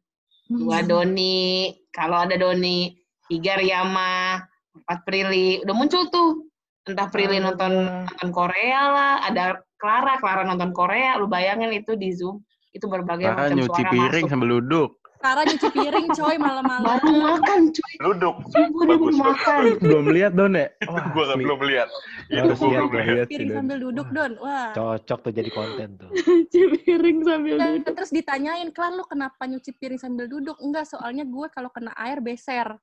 [0.49, 2.97] dua Doni, kalau ada Doni,
[3.29, 4.41] tiga Riyama,
[4.85, 6.49] empat Prilly, udah muncul tuh.
[6.87, 12.13] Entah Prilly nonton nonton Korea lah, ada Clara, Clara nonton Korea, lu bayangin itu di
[12.13, 12.41] Zoom,
[12.73, 14.31] itu berbagai Karena macam nyuci suara piring masuk.
[14.33, 14.91] sambil duduk.
[15.17, 16.85] Sekarang nyuci piring coy malam-malam.
[16.85, 17.93] Baru makan, cuy.
[17.97, 18.35] Duduk.
[18.47, 19.15] Subuh dia bagus.
[19.17, 19.63] makan.
[19.81, 20.67] Belum lihat Don ya?
[20.89, 21.41] Wah, nggak asli.
[21.41, 21.87] belum lihat.
[22.27, 23.27] Itu gua lihat, belum lihat.
[23.27, 24.31] Piring sambil duduk, Don.
[24.37, 24.69] Wah.
[24.71, 26.09] Cocok tuh jadi konten tuh.
[26.13, 27.93] Cuci piring sambil Dan duduk.
[27.97, 30.53] terus ditanyain, Klan lu kenapa nyuci piring sambil duduk?
[30.59, 32.77] Enggak, soalnya gue kalau kena air beser.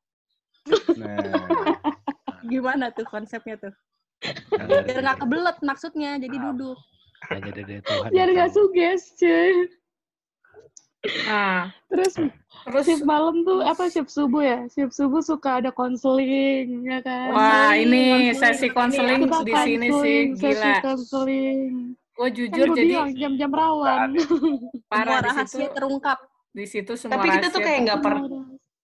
[0.96, 1.16] Nah,
[2.50, 3.72] Gimana tuh konsepnya tuh?
[4.52, 6.76] Hanya Biar dari- nggak kebelet maksudnya, jadi duduk.
[7.24, 8.08] hanya dari Tuhan.
[8.10, 8.52] Biar tahu.
[8.52, 9.70] suges, cuy.
[11.28, 12.12] Nah, Terus
[12.64, 14.58] terus shift malam tuh apa shift subuh ya?
[14.72, 17.28] Shift subuh suka ada konseling, ya kan?
[17.30, 18.34] wah ini konseling.
[18.34, 20.74] sesi konseling di sini sih konseling, sesi gila.
[20.80, 21.70] konseling.
[22.14, 24.08] Gue Kan jujur gue jadi jam-jam rawan.
[24.86, 25.58] parah Semua di situ.
[25.58, 26.18] rahasia terungkap.
[26.54, 28.22] Di situ semua Tapi kita tuh kayak nggak pernah,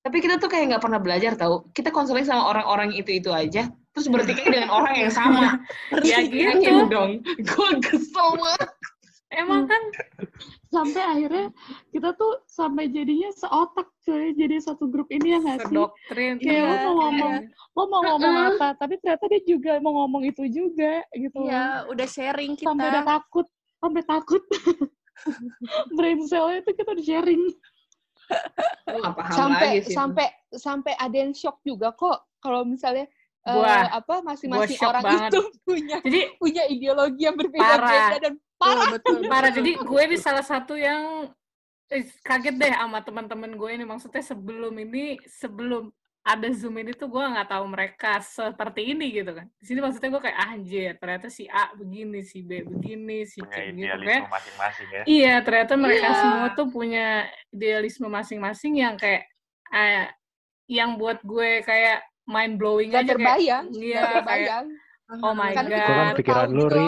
[0.02, 1.54] tapi kita tuh kayak nggak pernah belajar tahu.
[1.70, 5.56] Kita konseling sama orang-orang itu itu aja, terus bertikai dengan orang yang sama.
[6.04, 6.90] ya gitu.
[6.90, 8.70] dong, gue kesel banget.
[9.30, 9.78] Emang kan
[10.70, 11.46] sampai akhirnya
[11.90, 16.34] kita tuh sampai jadinya seotak cuy jadi satu grup ini ya nggak sih sedoktrin.
[16.38, 17.32] Kayak lo mau ngomong
[17.74, 18.50] lo mau ngomong Mm-mm.
[18.54, 22.70] apa tapi ternyata dia juga mau ngomong itu juga gitu Iya, udah sharing kita.
[22.70, 23.46] sampai udah takut
[23.82, 24.42] sampai takut
[25.98, 27.42] brain cell itu kita udah sharing
[29.34, 29.94] sampai lagi sih.
[29.94, 35.30] sampai sampai ada yang shock juga kok kalau misalnya eh, Gua- apa masing-masing orang banget.
[35.30, 37.48] itu punya Jadi punya ideologi yang Parah.
[37.80, 39.28] berbeda-beda dan parah betul, betul.
[39.28, 39.50] parah.
[39.50, 41.32] Jadi gue ini salah satu yang
[41.88, 43.84] eh, kaget deh sama teman-teman gue ini.
[43.84, 45.88] Maksudnya sebelum ini, sebelum
[46.20, 49.48] ada Zoom ini tuh gue nggak tahu mereka seperti ini gitu kan.
[49.56, 53.40] Di sini maksudnya gue kayak "Ah, anjir, ternyata si A begini, si B begini, si
[53.40, 54.22] punya C gitu idealisme kan.
[54.30, 55.02] masing-masing ya.
[55.08, 56.20] Iya, ternyata mereka Iya.
[56.20, 57.06] semua tuh punya
[57.48, 59.24] idealisme masing-masing yang kayak
[59.72, 60.12] eh,
[60.68, 64.64] yang buat gue kayak mind blowing nggak aja kayak terbayang iya kayak terbayang.
[65.18, 66.86] oh my Karena Itu kan god baru pikiran lu, gitu Ri.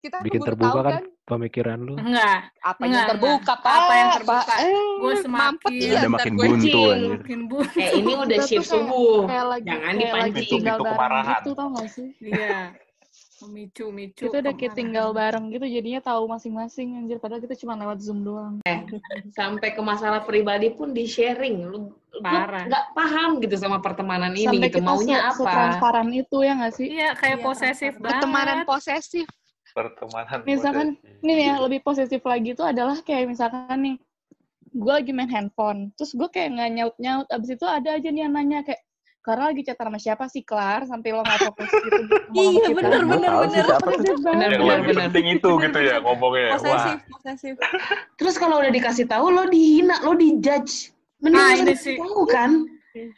[0.00, 1.02] kita kan Bikin terbuka tahu kan.
[1.22, 1.94] pemikiran lu.
[1.96, 2.38] enggak.
[2.60, 4.54] Apa Enggak, yang terbuka pak Apa yang terbuka?
[4.56, 8.70] Eh, Gue mampet semakin- iya, Udah makin buntu makin bu Eh ini udah shift kayak-
[8.72, 9.20] subuh.
[9.26, 10.48] kayak lagi Jangan kayak dipancing.
[10.48, 11.34] Pintu bareng kemarahan.
[11.36, 12.08] gitu tau gak sih?
[12.20, 12.58] Iya
[13.40, 17.74] memicu micu kita udah kayak tinggal bareng gitu jadinya tahu masing-masing anjir padahal kita cuma
[17.74, 18.60] lewat zoom doang
[19.32, 21.64] Sampai ke masalah pribadi pun di sharing.
[21.64, 22.66] Lu lu Parah.
[22.66, 24.82] nggak paham gitu sama pertemanan ini sampai gitu.
[24.82, 25.38] kita Maunya se- apa?
[25.38, 29.26] setransparan itu ya nggak sih iya kayak Iya, posesif banget pertemanan posesif
[29.70, 31.22] Pertemanan Misalkan, posesif.
[31.22, 33.96] Ini ya lebih positif lagi tuh adalah kayak misalkan nih
[34.70, 38.22] gue lagi main handphone terus gue kayak nggak nyaut nyaut abis itu ada aja nih
[38.26, 38.82] yang nanya kayak
[39.20, 43.00] Karena lagi chat sama siapa sih Klar sampai lo nggak fokus gitu, gitu Iya, bener,
[43.04, 43.64] bener, bener.
[44.16, 44.96] bener, lebih bener.
[45.06, 46.46] penting itu gitu ya ngomongnya.
[46.50, 47.54] Wah, Posesif, posesif.
[48.16, 50.96] Terus kalau udah dikasih tahu lo dihina, lo dijudge.
[51.20, 52.00] Mending Ah, sih.
[52.00, 52.64] tahu kan?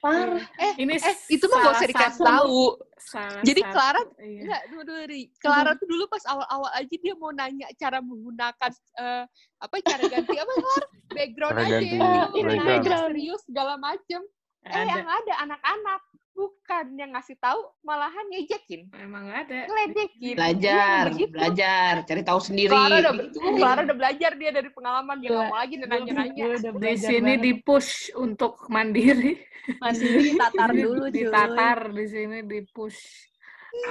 [0.03, 0.43] Parah.
[0.61, 2.61] Eh, ini eh itu mah gak usah dikasih tahu.
[3.01, 4.41] salah Jadi satu- Clara iya.
[4.45, 5.23] Enggak, dulu dulu Ri.
[5.39, 9.25] Clara tuh dulu pas awal-awal aja dia mau nanya cara menggunakan eh,
[9.59, 10.87] apa cara ganti apa Clara?
[11.09, 11.73] Background Cara aja.
[11.73, 13.07] ganti nanya background.
[13.09, 14.21] serius segala macem.
[14.63, 16.01] Eh ada yang ada anak-anak
[16.33, 20.33] bukan yang ngasih tahu malahan ngejekin, emang ada ngeledekin.
[20.33, 21.33] Belajar, Iya, begitu.
[21.37, 22.73] belajar, cari tahu sendiri.
[22.73, 23.39] Clara udah, Gitu.
[23.61, 26.45] Clara udah belajar dia dari pengalaman dia nggak mau lagi nanya-nanya.
[26.73, 29.37] di sini di push untuk mandiri
[29.79, 30.31] mandiri.
[30.41, 33.29] Tatar dulu, ditatar di sini di push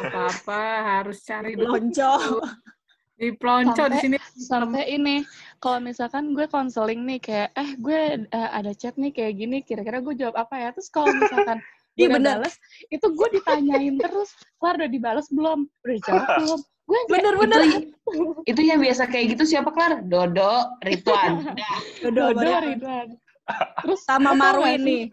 [0.02, 0.62] apa-apa
[0.98, 2.42] harus cari dulu Lonco.
[3.22, 5.22] Di pelonco di sini sampai ini
[5.62, 10.02] kalau misalkan gue konseling nih kayak eh gue eh, ada chat nih kayak gini kira-kira
[10.02, 12.36] gue jawab apa ya terus kalau misalkan gue Iya, udah bener.
[12.40, 12.56] bales
[12.88, 17.60] itu gue ditanyain terus Kelar udah dibales belum udah dijawab belum gue kayak Bener-bener.
[17.62, 20.02] Itu, itu yang biasa kayak gitu siapa Klar?
[20.04, 21.46] Dodo, Rituan.
[21.46, 21.76] Udah.
[22.02, 22.58] Dodo, Dodo Dodo.
[22.60, 23.08] Ridwan
[23.84, 25.04] terus Sama Marwin sih, nih.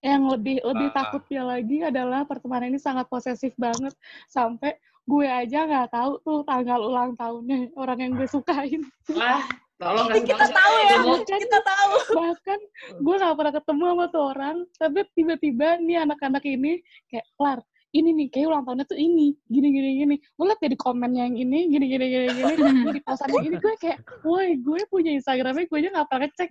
[0.00, 0.94] yang lebih lebih Ah.
[1.04, 3.92] takutnya lagi adalah pertemanan ini sangat posesif banget
[4.26, 9.42] sampai gue aja nggak tahu tuh tanggal ulang tahunnya orang yang gue sukain Wah,
[9.76, 11.16] tolong kasih Kita tahu ya, mau.
[11.18, 11.94] kita tahu.
[12.14, 12.60] bahkan
[12.94, 16.72] gue nggak pernah ketemu sama tuh orang tapi tiba-tiba nih anak-anak ini
[17.10, 20.70] kayak kelar ini nih kayak ulang tahunnya tuh ini gini gini gini lo liat ya
[20.70, 23.98] di komennya yang ini gini gini gini gini Ini di posan yang ini gue kayak
[24.22, 26.50] woi gue punya instagramnya gue aja nggak pernah ngecek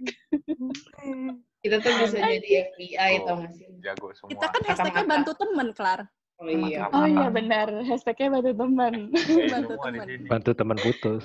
[1.60, 3.67] Kita tuh bisa jadi FBI Oh, tau gak sih?
[3.84, 4.32] Jago semua.
[4.32, 6.08] Kita kan hashtagnya bantu temen, Klar.
[6.39, 6.88] Oh iya.
[6.88, 8.93] oh iya benar hashtagnya bantu teman
[9.45, 10.08] bantu teman.
[10.25, 11.23] Bantu teman putus.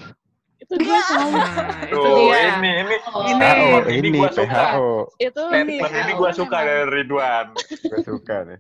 [0.57, 2.40] itu gue selalu Nah, itu Tuh, dia.
[2.57, 4.62] ini ini Oh, ini PHO, ini ini gua suka.
[4.64, 4.90] PHO.
[5.20, 7.46] itu Statement ini gua suka dari Ridwan.
[7.85, 8.59] Gue suka nih.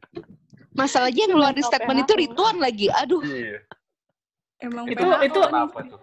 [0.74, 2.12] Masalahnya yang ngeluarin Mental statement itu.
[2.16, 2.86] Rituan lagi.
[2.92, 3.58] Aduh, Iya.
[4.60, 5.62] Emang Itu- PHO itu- nih.
[5.64, 5.98] Apa tuh?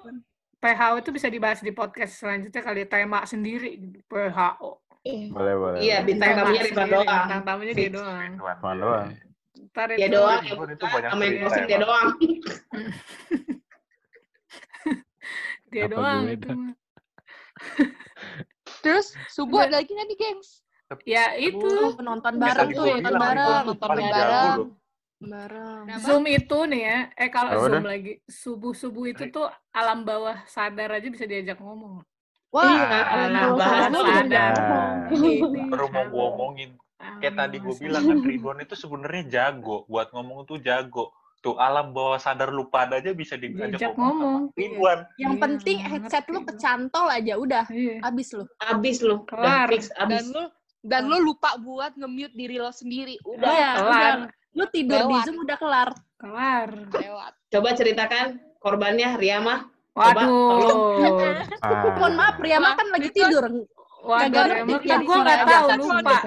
[0.57, 3.71] PHO itu bisa dibahas di podcast selanjutnya kali tema sendiri.
[4.03, 4.71] PHO
[5.31, 5.79] Boleh, boleh.
[5.79, 7.19] Iya, bintang tamunya Ridwan sendiri, doang.
[7.19, 8.57] bintang tamunya dia doang Ridwan.
[8.75, 9.07] Doang?
[9.51, 12.09] Ntar Dia itu- doang yang Ridwan itu buka, banyak sama yang closing dia doang.
[15.67, 16.49] dia Apa doang itu
[18.83, 20.65] terus subuh ada lagi nih gengs?
[21.05, 23.37] ya itu Tuh, nonton Kayak bareng tuh, gua nonton bilang, bareng.
[23.37, 24.59] Ridwan tuh nonton paling bareng.
[25.21, 25.85] Bareng.
[26.01, 30.89] Zoom itu nih ya, eh kalau Apa Zoom lagi, subuh-subuh itu tuh alam bawah sadar
[30.91, 32.01] aja bisa diajak ngomong.
[32.49, 33.69] Wah, Iya, alam nah, bawah
[34.03, 34.53] sadar.
[34.57, 35.07] Nah.
[35.07, 35.31] Ini
[35.69, 36.69] Baru mau gua alam- omongin.
[36.73, 36.80] alam
[37.19, 41.11] Kayak tadi gue bilang kan Ridwan itu sebenarnya jago buat ngomong tuh jago.
[41.41, 43.97] Tuh alam bawah sadar lupa aja bisa diajak ngomong.
[43.97, 44.41] ngomong.
[44.53, 44.99] Ridwan.
[45.17, 47.65] Yang Iya, penting headset lu kecantol aja, udah.
[47.67, 47.97] Iya.
[48.05, 48.45] Abis lu.
[48.61, 49.25] Abis lu.
[49.25, 49.65] Kelar.
[49.67, 50.29] fix, dan abis.
[50.29, 50.43] lu
[50.81, 53.17] dan lu lupa buat nge-mute diri lo sendiri.
[53.23, 53.89] Udah Iya, kelar.
[53.89, 54.13] udah.
[54.51, 55.25] Lu tidur di Lewat.
[55.25, 55.89] Zoom udah kelar.
[56.17, 56.69] Kelar.
[56.91, 57.33] lewat.
[57.49, 58.25] Coba ceritakan
[58.57, 59.65] korbannya Riyama.
[59.91, 61.41] Coba, Waduh.
[61.61, 61.93] Ah.
[61.93, 63.45] Mohon maaf, Riyama kan lagi tidur.
[64.01, 66.17] Waduh, ngerti kan gue nggak tahu, ajakan lupa.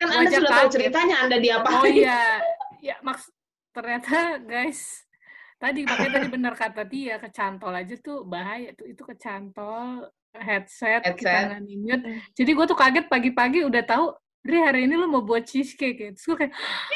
[0.00, 1.76] Kan Anda sudah tahu ceritanya, Anda diapain.
[1.76, 2.40] Oh iya,
[2.80, 3.28] ya maks
[3.70, 5.04] ternyata guys,
[5.60, 11.20] Tadi makanya tadi benar kata dia kecantol aja tuh bahaya tuh itu kecantol headset, kita
[11.20, 11.44] Headset.
[11.52, 12.04] nggak mute.
[12.32, 14.06] Jadi gue tuh kaget pagi-pagi udah tahu
[14.40, 16.10] Dri hari ini lo mau buat cheesecake ya.
[16.16, 16.52] Terus gue kayak,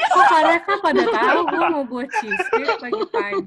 [0.09, 3.45] kok mereka pada tahu gue mau buat cheesecake pagi-pagi.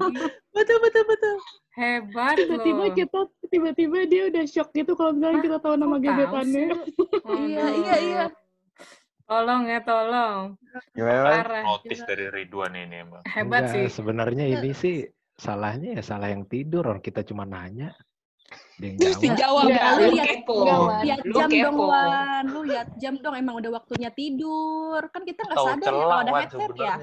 [0.54, 1.36] Betul betul betul.
[1.74, 2.94] Hebat Tiba-tiba loh.
[2.94, 5.46] kita tiba-tiba dia udah shock gitu kalau misalnya Hah?
[5.50, 6.66] kita tahu nama gebetannya.
[6.78, 6.94] sih?
[7.50, 8.26] Iya, iya, iya.
[9.28, 10.56] Tolong ya, tolong.
[10.96, 11.36] Gimana, Wan?
[11.44, 11.64] Parah.
[11.68, 13.24] Notis dari Ridwan ini emang.
[13.28, 13.86] Hebat Enggak, sih.
[13.92, 14.96] sebenarnya ini sih
[15.38, 17.94] salahnya ya salah yang tidur orang kita cuma nanya
[18.78, 19.66] dia yang Terus jawab dijawab.
[19.68, 20.30] Enggak, Lu lihat
[21.04, 21.86] lihat Lu jam dong, kepo.
[21.90, 22.44] Wan.
[22.46, 25.02] Lu lihat jam dong, emang udah waktunya tidur.
[25.10, 26.96] Kan kita nggak sadar ya kalau ada headset ya.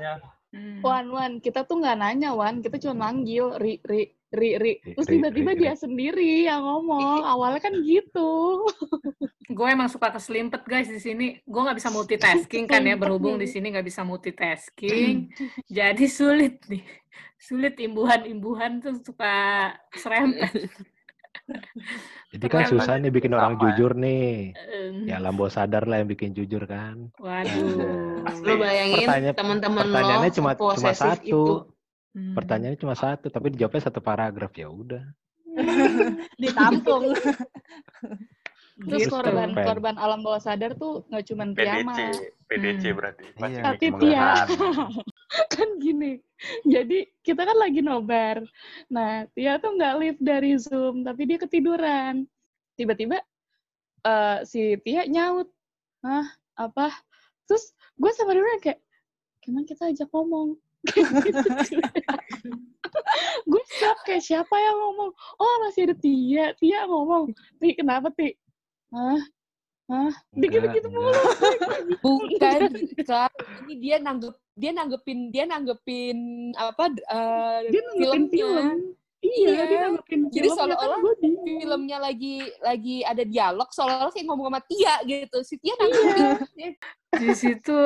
[0.54, 0.78] Hmm.
[0.86, 2.62] Wan, Wan, kita tuh nggak nanya, Wan.
[2.62, 4.72] Kita cuma manggil, ri, ri, ri, ri.
[4.82, 7.22] Terus tiba-tiba dia sendiri yang ngomong.
[7.32, 8.64] Awalnya kan gitu.
[9.48, 11.26] Gue emang suka keselimpet guys di sini.
[11.46, 15.30] Gue nggak bisa multitasking kan ya berhubung di sini nggak bisa multitasking.
[15.70, 16.84] Jadi sulit nih.
[17.38, 20.50] Sulit imbuhan-imbuhan tuh suka serempet.
[22.32, 24.56] jadi kan susah nih bikin orang jujur nih
[25.04, 28.24] ya Lambo sadar lah yang bikin jujur kan Waduh.
[28.40, 31.42] Lu bayangin teman-teman lo pertanyaannya cuma cuma satu itu.
[32.14, 32.30] Hmm.
[32.32, 35.02] pertanyaannya cuma satu tapi dijawabnya satu paragraf ya udah
[36.42, 37.10] Ditampung.
[38.74, 39.14] Terus Gitu.
[39.14, 39.62] korban Pen.
[39.62, 41.94] korban alam bawah sadar tuh nggak cuma Tiama.
[41.94, 42.08] PDC,
[42.50, 42.96] PDC Hmm.
[42.98, 43.24] berarti.
[43.38, 44.48] Iya, Tapi menggeram.
[45.54, 46.12] kan gini.
[46.66, 48.42] Jadi kita kan lagi nobar.
[48.90, 52.26] Nah, Tia tuh nggak live dari Zoom, tapi dia ketiduran.
[52.74, 53.22] Tiba-tiba
[54.02, 55.46] eh, si Tia nyaut.
[56.02, 56.26] Hah,
[56.58, 56.90] apa?
[57.46, 58.80] Terus gue sama dia kayak,
[59.38, 60.58] gimana kita ajak ngomong?
[63.50, 65.10] gue shock kayak siapa yang ngomong?
[65.40, 67.32] Oh masih ada Tia, Tia ngomong.
[67.60, 68.36] Ti kenapa Ti?
[68.94, 69.20] Hah?
[69.84, 70.12] Hah?
[70.32, 71.12] Dikit Enggak, gitu mulu.
[72.00, 72.60] Bukan,
[73.04, 73.32] Kak.
[73.68, 76.18] Ini dia nanggep dia nanggepin dia nanggepin
[76.54, 78.64] apa eh, Dia nanggepin filmnya.
[78.70, 78.80] film.
[79.24, 79.64] Iya, Iya.
[79.64, 81.56] dia nanggepin Jadi kan seolah-olah bingung.
[81.56, 85.38] filmnya lagi lagi ada dialog seolah-olah kayak ngomong sama Tia gitu.
[85.40, 86.72] Si Tia nanggepin
[87.14, 87.78] Di situ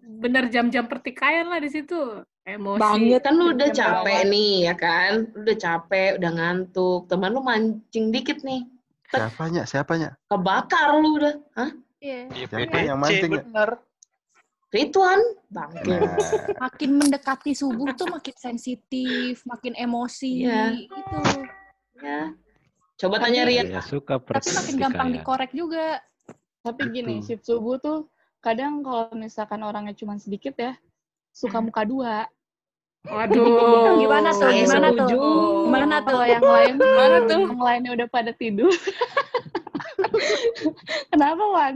[0.00, 2.24] bener jam-jam pertikaian lah di situ.
[2.42, 2.78] Emosi.
[2.78, 4.30] banget Kan lu udah capek bawah.
[4.30, 5.12] nih, ya kan?
[5.28, 7.00] Lu udah capek, udah ngantuk.
[7.04, 8.62] Teman lu mancing dikit nih.
[9.06, 9.62] Siapanya?
[9.64, 10.08] Siapanya?
[10.26, 11.34] Kebakar lu udah.
[11.52, 11.70] Hah?
[11.98, 12.30] Iya.
[12.30, 13.42] Iya, Siapa yang PDC, mancing ya?
[13.42, 13.70] bener.
[14.74, 15.20] Rituan?
[15.46, 15.86] Bangke.
[15.86, 16.10] Nah,
[16.68, 20.46] Makin mendekati subuh tuh makin sensitif, makin emosi.
[20.46, 20.74] Iya.
[20.74, 21.20] Itu.
[22.02, 22.34] Ya.
[22.96, 23.68] Coba tanya Rian.
[23.68, 26.00] ya suka Tapi makin gampang dikorek juga.
[26.66, 27.26] Tapi gini, Betul.
[27.30, 28.10] shift subuh tuh
[28.42, 30.74] kadang kalau misalkan orangnya cuma sedikit ya,
[31.30, 32.26] suka muka dua.
[33.06, 33.94] Waduh.
[34.02, 34.50] Gimana tuh?
[34.50, 35.08] Gimana tuh?
[35.70, 36.10] Gimana tuh?
[36.10, 37.42] Kalau yang lain Gimana tuh?
[37.46, 38.74] Yang lainnya udah pada tidur.
[41.12, 41.74] Kenapa, Wan?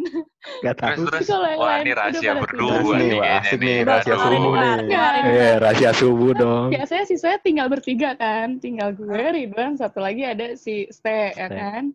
[0.65, 3.59] Gak Terus tahu terus, Kalau yang wah lain ini rahasia berdua Terus nih wah, kayaknya
[3.61, 3.77] nih.
[3.85, 4.73] rahasia subuh nih.
[5.31, 6.67] Eh, rahasia subuh dong.
[6.73, 11.93] biasanya sisanya tinggal bertiga kan, tinggal gue, Ridwan, satu lagi ada si Ste, ya kan.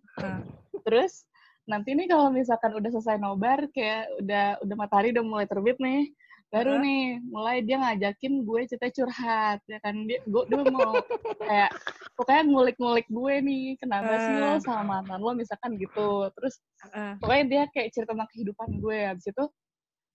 [0.86, 1.26] Terus
[1.65, 6.13] nanti nih kalau misalkan udah selesai nobar, kayak udah udah matahari udah mulai terbit nih,
[6.54, 9.96] baru nih mulai dia ngajakin gue cerita curhat, ya kan.
[10.06, 10.94] Dia gue dia mau
[11.42, 11.72] kayak
[12.16, 15.32] pokoknya ngulik-ngulik gue nih, kenapa sih lo sama mantan lo?
[15.36, 17.12] Misalkan gitu, terus Heeh.
[17.20, 19.00] pokoknya dia kayak cerita tentang kehidupan gue.
[19.14, 19.46] Habis itu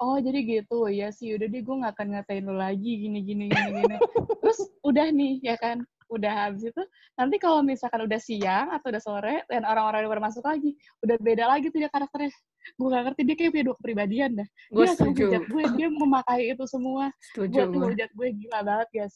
[0.00, 0.88] oh jadi gitu.
[0.88, 3.96] Ya sih udah deh gue nggak akan ngatain lo lagi gini gini gini gini.
[4.40, 6.82] Terus udah nih ya kan udah habis itu
[7.14, 10.74] nanti kalau misalkan udah siang atau udah sore dan orang-orang udah masuk lagi
[11.06, 12.34] udah beda lagi tuh dia karakternya.
[12.76, 14.48] Gue gak ngerti dia kayak punya dua kepribadian dah.
[14.68, 15.24] Gue dia setuju.
[15.30, 17.04] hujat gue dia memakai itu semua.
[17.32, 17.72] Setuju gue.
[17.72, 19.14] ngehujat gue gila banget guys.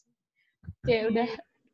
[0.81, 1.29] Kayak udah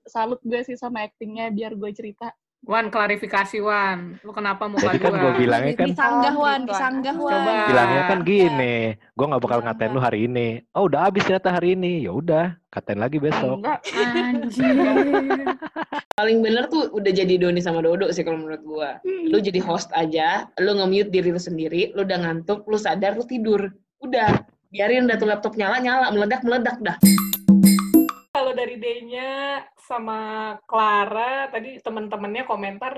[0.09, 4.21] salut gue sih sama actingnya biar gue cerita Wan, klarifikasi Wan.
[4.21, 5.21] Lu kenapa muka Jadi kan gua?
[5.23, 6.61] gue bilangnya kan Disanggah, Oh, Wan.
[6.61, 6.69] gitu.
[6.69, 7.33] Disanggah, Coba.
[7.33, 7.65] Wan.
[7.65, 10.47] bilangnya kan gini, gue nggak bakal ngatain lu hari ini.
[10.71, 13.57] Oh udah habis ternyata hari ini, ya udah katain lagi besok.
[13.59, 14.75] enggak Anjir.
[16.21, 18.89] Paling bener tuh udah jadi Doni sama Dodo sih kalau menurut gua.
[19.03, 23.25] Lu jadi host aja, lu nge-mute diri lu sendiri, lu udah ngantuk, lu sadar, lu
[23.25, 23.73] tidur.
[23.97, 24.37] Udah,
[24.69, 26.97] biarin dah tuh laptop nyala-nyala, meledak-meledak dah.
[28.41, 30.19] Kalau dari D-nya sama
[30.65, 32.97] Clara, tadi temen-temennya komentar,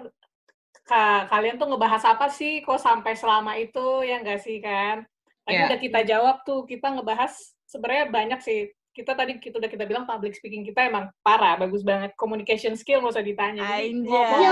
[0.88, 5.04] "Ka- kalian tuh ngebahas apa sih kok sampai selama itu, ya nggak sih kan?
[5.44, 5.68] Tadi Ya.
[5.68, 7.36] udah kita jawab tuh, kita ngebahas
[7.68, 8.72] sebenarnya banyak sih.
[8.96, 12.16] Kita tadi kita udah kita bilang public speaking kita emang parah, bagus banget.
[12.16, 13.68] Communication skill nggak usah ditanya.
[13.68, 14.48] Jadi ngomong,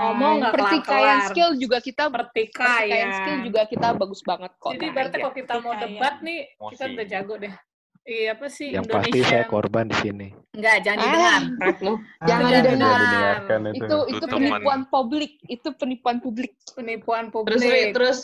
[0.00, 2.64] ngomong nggak pertikaian skill juga kita Pertikaian.
[2.64, 4.72] pertikaian skill juga kita bagus banget kok.
[4.72, 5.22] Jadi Nah, berarti iya.
[5.28, 6.40] kalau kita mau debat nih,
[6.72, 7.54] kita udah jago deh.
[8.00, 9.28] Iya apa sih Yang pasti Indonesia?
[9.28, 10.28] saya korban di sini.
[10.50, 11.04] Enggak, jangan Ah.
[11.04, 11.40] didengar.
[11.60, 11.94] Rap lu.
[11.94, 12.98] Jangan Jangan didengar.
[12.98, 13.68] Itu.
[13.70, 16.52] itu itu penipuan publik, itu penipuan publik.
[16.72, 17.60] Penipuan publik.
[17.60, 17.92] terus.
[17.92, 18.18] terus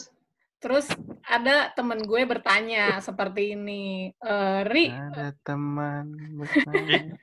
[1.26, 7.18] ada temen gue bertanya seperti ini, eh, Ri, Ada teman bertanya.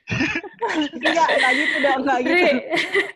[0.92, 2.32] Enggak, enggak gitu dong, enggak gitu.
[2.32, 2.44] Ri,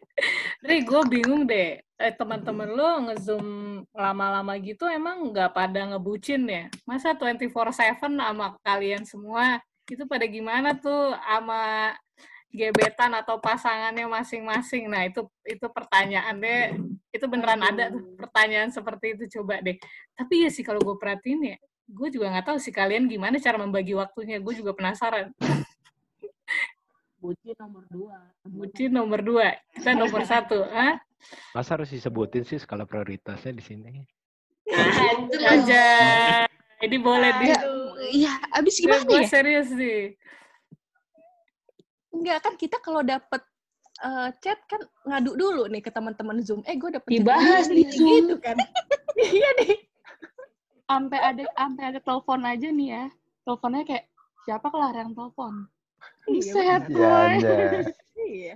[0.69, 1.81] Ri, gue bingung deh.
[1.99, 3.49] Eh, teman-teman lo ngezoom
[3.91, 6.65] lama-lama gitu emang nggak pada ngebucin ya?
[6.87, 11.91] Masa 24/7 sama kalian semua itu pada gimana tuh sama
[12.49, 14.89] gebetan atau pasangannya masing-masing?
[14.89, 16.81] Nah itu itu pertanyaannya
[17.13, 19.77] itu beneran ada tuh pertanyaan seperti itu coba deh.
[20.17, 21.57] Tapi ya sih kalau gue perhatiin ya,
[21.89, 24.41] gue juga nggak tahu sih kalian gimana cara membagi waktunya.
[24.41, 25.33] Gue juga penasaran.
[27.19, 28.17] Bucin nomor dua.
[28.47, 30.95] Bucin nomor dua, kita nomor satu, ah?
[31.51, 34.07] Masa harus disebutin sih skala prioritasnya di sini?
[35.49, 35.85] aja.
[36.79, 37.47] Ini boleh di.
[37.51, 37.61] Ya,
[38.15, 39.29] iya, abis gimana Gue ya?
[39.29, 40.15] serius sih.
[42.19, 43.43] Enggak kan kita kalau dapet
[44.03, 46.67] eh, chat kan ngadu dulu nih ke teman-teman Zoom.
[46.67, 48.11] Eh gue dapet Dibahas di Zoom.
[48.27, 48.59] gitu kan.
[49.23, 49.79] iya nih.
[50.89, 53.05] Sampai ada sampai ada telepon aja nih ya.
[53.47, 54.05] Teleponnya kayak
[54.43, 55.71] siapa kelar yang telepon?
[56.27, 57.39] Buset, Ya boy.
[57.39, 57.55] aja.
[58.19, 58.55] Iya.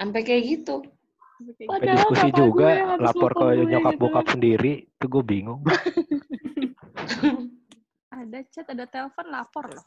[0.00, 0.76] Sampai kayak gitu.
[1.42, 4.02] Sampai Padahal diskusi juga, gue lapor ke gue nyokap gitu.
[4.02, 5.60] bokap sendiri, tuh gue bingung.
[8.12, 9.82] Ada chat, ada telepon, lapor loh.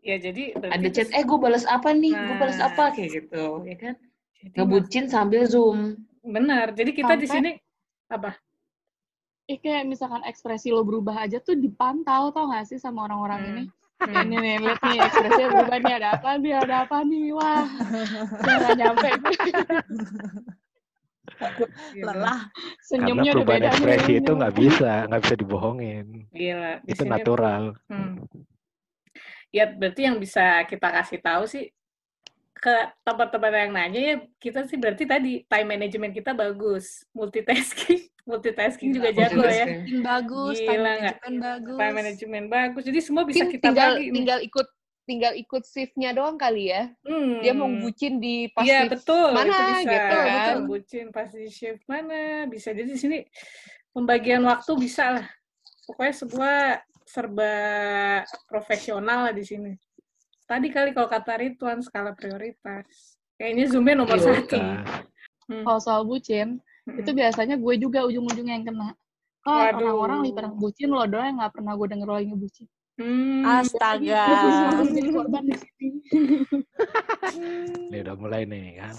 [0.00, 2.14] Ya jadi Ada chat, eh gue balas apa nih?
[2.14, 2.70] Gue balas Nah.
[2.70, 2.94] apa?
[2.94, 3.94] Kayak gitu, ya kan?
[4.38, 5.98] jadi Ngebucin sambil zoom.
[6.22, 6.70] Benar.
[6.72, 7.50] Jadi kita di sini
[8.06, 8.38] apa?
[9.44, 13.50] Eh, kayak misalkan ekspresi lo berubah aja tuh dipantau tau gak sih sama orang-orang Hmm.
[13.50, 13.64] ini?
[13.98, 14.14] Hmm.
[14.22, 17.64] Ini nih, lihat nih ekspresinya berubah nih, ada apa nih, ada apa nih, wah.
[18.38, 19.08] Saya nggak nyampe.
[21.92, 22.06] Gila.
[22.06, 22.40] Lelah.
[22.46, 24.20] Karena Senyumnya udah perubahan beda ekspresi nih.
[24.20, 26.06] itu nggak bisa, nggak bisa dibohongin.
[26.30, 26.72] Gila.
[26.80, 27.62] Di Itu natural.
[27.90, 28.14] Hmm.
[29.48, 31.72] Ya berarti yang bisa kita kasih tahu sih
[32.58, 32.74] ke
[33.06, 39.14] teman-teman yang nanya ya kita sih berarti tadi time management kita bagus, multitasking, multitasking juga
[39.14, 39.66] jago ya.
[39.86, 41.16] Tim bagus, time Gila nggak?
[41.22, 41.78] management bagus.
[41.78, 42.82] Time management bagus.
[42.82, 44.06] Jadi semua bisa Mungkin kita tinggal bagi.
[44.10, 44.68] tinggal ikut
[45.08, 46.92] tinggal ikut shift-nya doang kali ya.
[47.06, 47.40] Hmm.
[47.40, 50.26] Dia mau bucin di pas Iya shift betul, mana itu bisa gitu kan.
[50.28, 50.56] kan.
[50.68, 53.18] Bucin pasti shift mana, bisa jadi di sini
[53.94, 55.26] pembagian waktu bisa lah.
[55.88, 56.52] Pokoknya semua
[57.08, 57.52] serba
[58.44, 59.72] profesional lah di sini.
[60.44, 63.16] Tadi kali kalau kata Rituan skala prioritas.
[63.40, 64.44] Kayaknya zoomnya nomor Prioritas.
[64.44, 64.60] satu.
[65.48, 65.64] Hmm.
[65.64, 67.00] Kalau soal bucin, Mm-mm.
[67.00, 68.90] itu biasanya gue juga ujung-ujungnya yang kena.
[69.48, 69.80] Oh, Waduh.
[69.80, 72.66] orang-orang lagi pada bucin, lo doang yang nggak pernah gue denger lo lagi ngebucin.
[72.98, 73.42] Hmm.
[73.46, 74.22] Astaga.
[74.26, 75.88] Gue tuh harus jadi korban di sini.
[77.88, 78.96] ini udah mulai nih kan.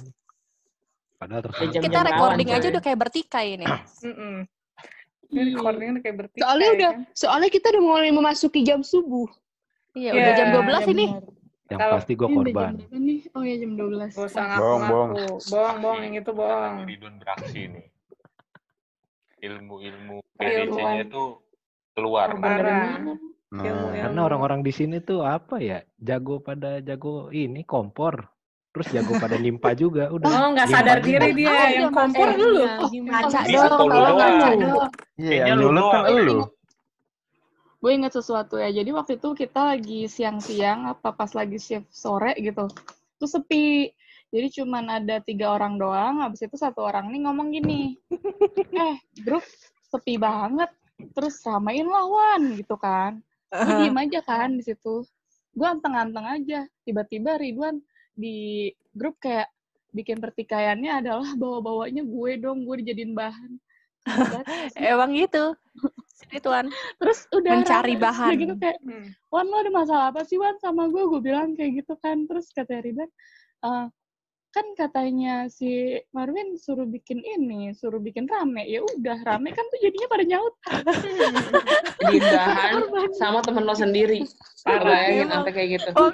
[1.20, 3.68] Padahal terus Kita recording aja udah kayak bertikai ini.
[5.30, 7.02] Ini recordingnya udah kayak bertikai Soalnya udah kan.
[7.14, 9.30] soalnya kita udah mulai memasuki jam subuh.
[9.94, 11.06] Iya, Iya, udah jam 12 ini.
[11.70, 12.74] yang Kalau- pasti gue Ini korban.
[12.82, 13.20] jam nih?
[13.38, 14.10] Oh ya jam 12.
[14.10, 15.12] Gak usah Bohong, bohong.
[15.46, 16.76] Bohong, bohong, yang itu bohong.
[16.84, 17.86] Ridwan beraksi nih.
[19.40, 20.36] Ilmu-ilmu Ilmu.
[20.36, 21.24] PDC-nya itu
[21.94, 22.34] keluar.
[22.36, 23.64] Nah.
[23.96, 28.30] Karena orang-orang di sini tuh apa ya, jago pada jago ini kompor,
[28.80, 30.32] terus jago pada nimpa juga, udah.
[30.32, 31.28] Oh, nggak sadar juga.
[31.28, 31.52] diri dia.
[31.52, 32.40] Ada Yang kompor masanya.
[32.40, 32.64] dulu.
[33.12, 34.16] Ngaca Itu dong, lu doang.
[34.16, 34.90] ngaca dong.
[35.20, 36.38] Iya, yang lu kan elu.
[37.80, 38.72] Gue inget sesuatu ya.
[38.72, 42.72] Jadi waktu itu kita lagi siang-siang, apa pas lagi shift sore gitu.
[43.20, 43.92] Terus sepi.
[44.32, 46.24] Jadi cuman ada tiga orang doang.
[46.24, 48.00] Habis itu satu orang nih ngomong gini.
[48.80, 48.96] eh,
[49.28, 49.44] grup
[49.92, 50.72] sepi banget.
[51.12, 52.56] Terus ramain lah, Wan.
[52.56, 53.20] Gitu kan.
[53.52, 55.04] Gue diem aja kan di situ.
[55.52, 56.64] Gue anteng-anteng aja.
[56.88, 57.84] Tiba-tiba Ridwan
[58.20, 59.48] di grup kayak
[59.96, 62.68] bikin pertikaiannya adalah bawa-bawanya gue dong.
[62.68, 63.52] Gue dijadiin bahan.
[64.76, 65.56] Emang gitu.
[66.30, 66.68] Rituan.
[67.00, 67.96] Terus udah Mencari.
[67.96, 68.28] Terus bahan.
[68.28, 69.08] udah gitu kayak Hmm.
[69.32, 71.04] Wan lo ada masalah apa sih Wan sama gue?
[71.08, 72.28] Gue bilang kayak gitu kan.
[72.28, 73.08] Terus kata Ridwan,
[73.64, 73.86] "Eh,
[74.50, 78.66] kan katanya si Marvin suruh bikin ini, suruh bikin rame.
[78.66, 80.54] Ya udah rame kan tuh jadinya pada nyaut.
[82.02, 82.82] Jadi bahan
[83.14, 84.26] sama temen lo sendiri.
[84.66, 85.90] Bayangin sampai kayak gitu.
[85.94, 86.10] Oh,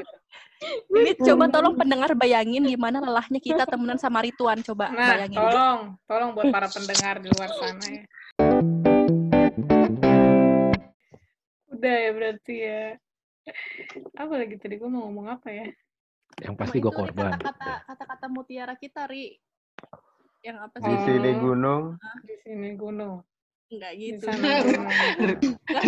[0.88, 4.64] Ini coba tolong pendengar bayangin gimana lelahnya kita temenan sama Rituan.
[4.64, 5.38] Coba Nah, bayangin.
[5.38, 8.04] tolong, tolong buat para pendengar di luar sana ya.
[11.70, 12.84] Udah ya berarti ya.
[14.18, 15.68] Apa lagi tadi gue mau ngomong apa ya?
[16.42, 17.36] Yang pasti gue korban.
[17.36, 19.38] Kata-kata kata-kata mutiara kita, Ri.
[20.42, 20.98] Yang apa Di sih?
[21.06, 21.38] sini Oh.
[21.42, 21.84] gunung.
[22.26, 23.14] Di sini gunung,
[23.66, 24.30] Enggak di gitu.
[24.30, 24.86] sana gunung.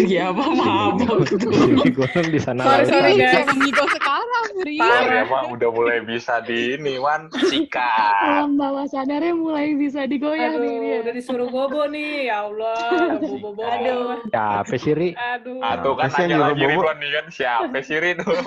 [0.01, 1.17] Iya, apa mabok.
[1.29, 2.61] Di sini gunung di sana.
[2.65, 3.33] Sorry, sorry guys.
[3.37, 4.77] Jangan ngigo sekarang, Ri.
[4.81, 5.13] Parah.
[5.13, 7.29] Ya mah udah mulai bisa di ini, Wan.
[7.37, 8.17] Sikat.
[8.25, 10.89] Alam bawah sadarnya mulai bisa digoyah nih dia.
[10.89, 12.81] Aduh, udah disuruh bobo nih, ya Allah,
[13.21, 13.61] bobo bobo.
[13.61, 14.25] Aduh.
[14.33, 15.09] Siapa sih, Ri?
[15.13, 15.61] Aduh.
[15.61, 16.63] Aduh kan nanya juga lagi.
[16.65, 17.25] Ridwan nih kan.
[17.29, 18.43] Siapa sih Ridwan?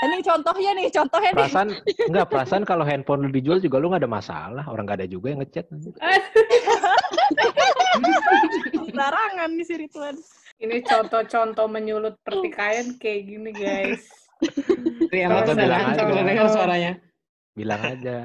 [0.00, 1.44] Ini contohnya nih, contohnya nih.
[1.44, 1.68] Perasaan,
[2.08, 4.64] enggak, perasaan kalau handphone lu dijual juga lu nggak ada masalah.
[4.68, 5.64] Orang nggak ada juga yang ngechat.
[8.86, 10.16] sembarangan nih si Ridwan.
[10.60, 14.04] Ini contoh-contoh menyulut pertikaian kayak gini, guys.
[15.08, 16.02] Yang Atau mana bilang aja.
[16.04, 16.92] dengar suaranya.
[17.56, 18.16] Bilang aja.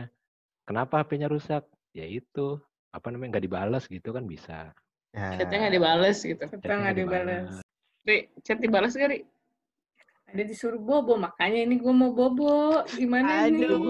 [0.67, 1.63] Kenapa HP-nya rusak?
[1.95, 2.59] Ya itu.
[2.91, 3.37] Apa namanya?
[3.37, 4.75] Nggak dibalas gitu kan bisa.
[5.15, 5.39] Ya.
[5.39, 6.43] Chatnya nggak dibales gitu.
[6.43, 7.47] Chatnya nggak dibalas.
[8.05, 9.25] Ri, chat dibales gak, Ri?
[10.29, 12.83] Ada disuruh bobo, makanya ini gue mau bobo.
[12.91, 13.65] Gimana nih?
[13.65, 13.81] Aduh.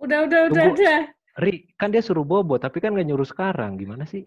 [0.00, 0.78] Udah, udah, udah, Tunggu.
[0.78, 1.00] udah.
[1.38, 3.78] Ri, kan dia suruh bobo, tapi kan nggak nyuruh sekarang.
[3.78, 4.26] Gimana sih?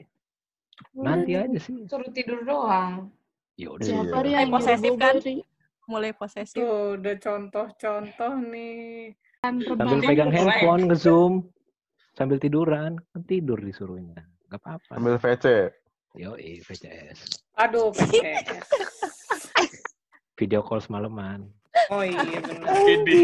[0.96, 1.84] Nanti aja sih.
[1.84, 3.12] Suruh tidur doang.
[3.60, 3.84] Ya udah.
[3.84, 4.24] Siapa Iya.
[4.24, 5.16] Ri Mulai yang posesif kan?
[5.20, 5.36] Ri?
[5.92, 6.56] Mulai posesif.
[6.56, 9.12] Tuh, udah contoh-contoh nih.
[9.44, 11.34] Kan Sambil pegang handphone, nge-zoom.
[12.16, 12.96] Sambil tiduran.
[13.12, 14.24] Kan tidur disuruhnya.
[14.48, 14.92] Nggak apa-apa.
[14.96, 15.68] Ambil VC.
[16.16, 17.44] Yo, VCS.
[17.56, 18.68] Aduh, PCS.
[20.40, 21.48] Video call semalaman.
[21.88, 22.68] Oh iya, benar.
[22.84, 23.20] Ini.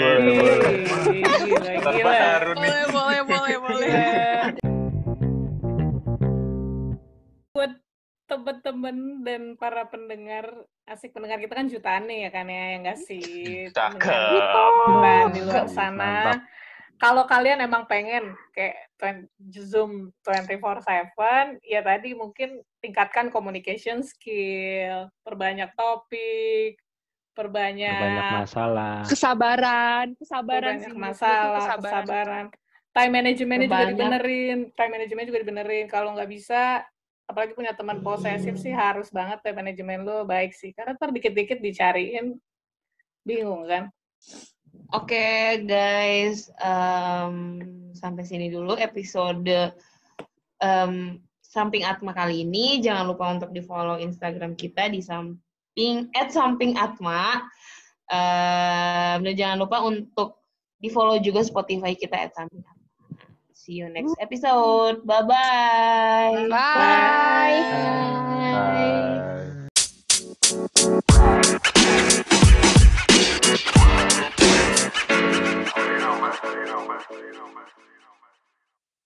[0.00, 0.80] Boleh, boleh.
[1.20, 2.12] Gila, gila.
[2.56, 3.92] Boleh, boleh, boleh, boleh.
[7.52, 7.72] Buat
[8.24, 10.48] teman-teman dan para pendengar,
[10.88, 13.68] asik pendengar kita kan jutaan nih ya kan ya, yang nggak sih?
[13.68, 14.32] Cakep.
[15.36, 15.68] Di luar Mantap.
[15.68, 16.40] sana.
[17.00, 25.72] Kalau kalian emang pengen kayak 20 Zoom 24/7, ya tadi mungkin tingkatkan communication skill, perbanyak
[25.80, 26.76] topik,
[27.34, 28.96] perbanyak, Banyak masalah.
[29.06, 30.92] Kesabaran, kesabaran sih.
[30.92, 32.46] masalah, kesabaran.
[32.90, 33.94] Time managementnya juga Perbanyak.
[33.94, 35.86] dibenerin, time managementnya juga dibenerin.
[35.86, 36.82] Kalau nggak bisa,
[37.30, 40.74] apalagi punya teman posesif sih harus banget time manajemen lo baik sih.
[40.74, 42.34] Karena ntar dikit-dikit dicariin,
[43.22, 43.94] bingung kan?
[44.90, 47.62] Oke guys, em,
[47.94, 49.70] sampai sini dulu episode
[50.58, 52.78] em, Samping Atma kali ini.
[52.78, 55.38] Jangan lupa untuk di follow Instagram kita di samping
[55.80, 57.48] marketing at samping Atma.
[58.10, 60.44] Um, jangan lupa untuk
[60.80, 62.84] di follow juga Spotify kita at samping Atma.
[63.54, 65.04] See you next episode.
[65.04, 66.48] Bye-bye.
[66.48, 66.52] Bye.
[66.52, 66.68] Bye.
[66.70, 67.60] Bye.
[67.60, 68.10] Bye.
[77.60, 77.79] Bye.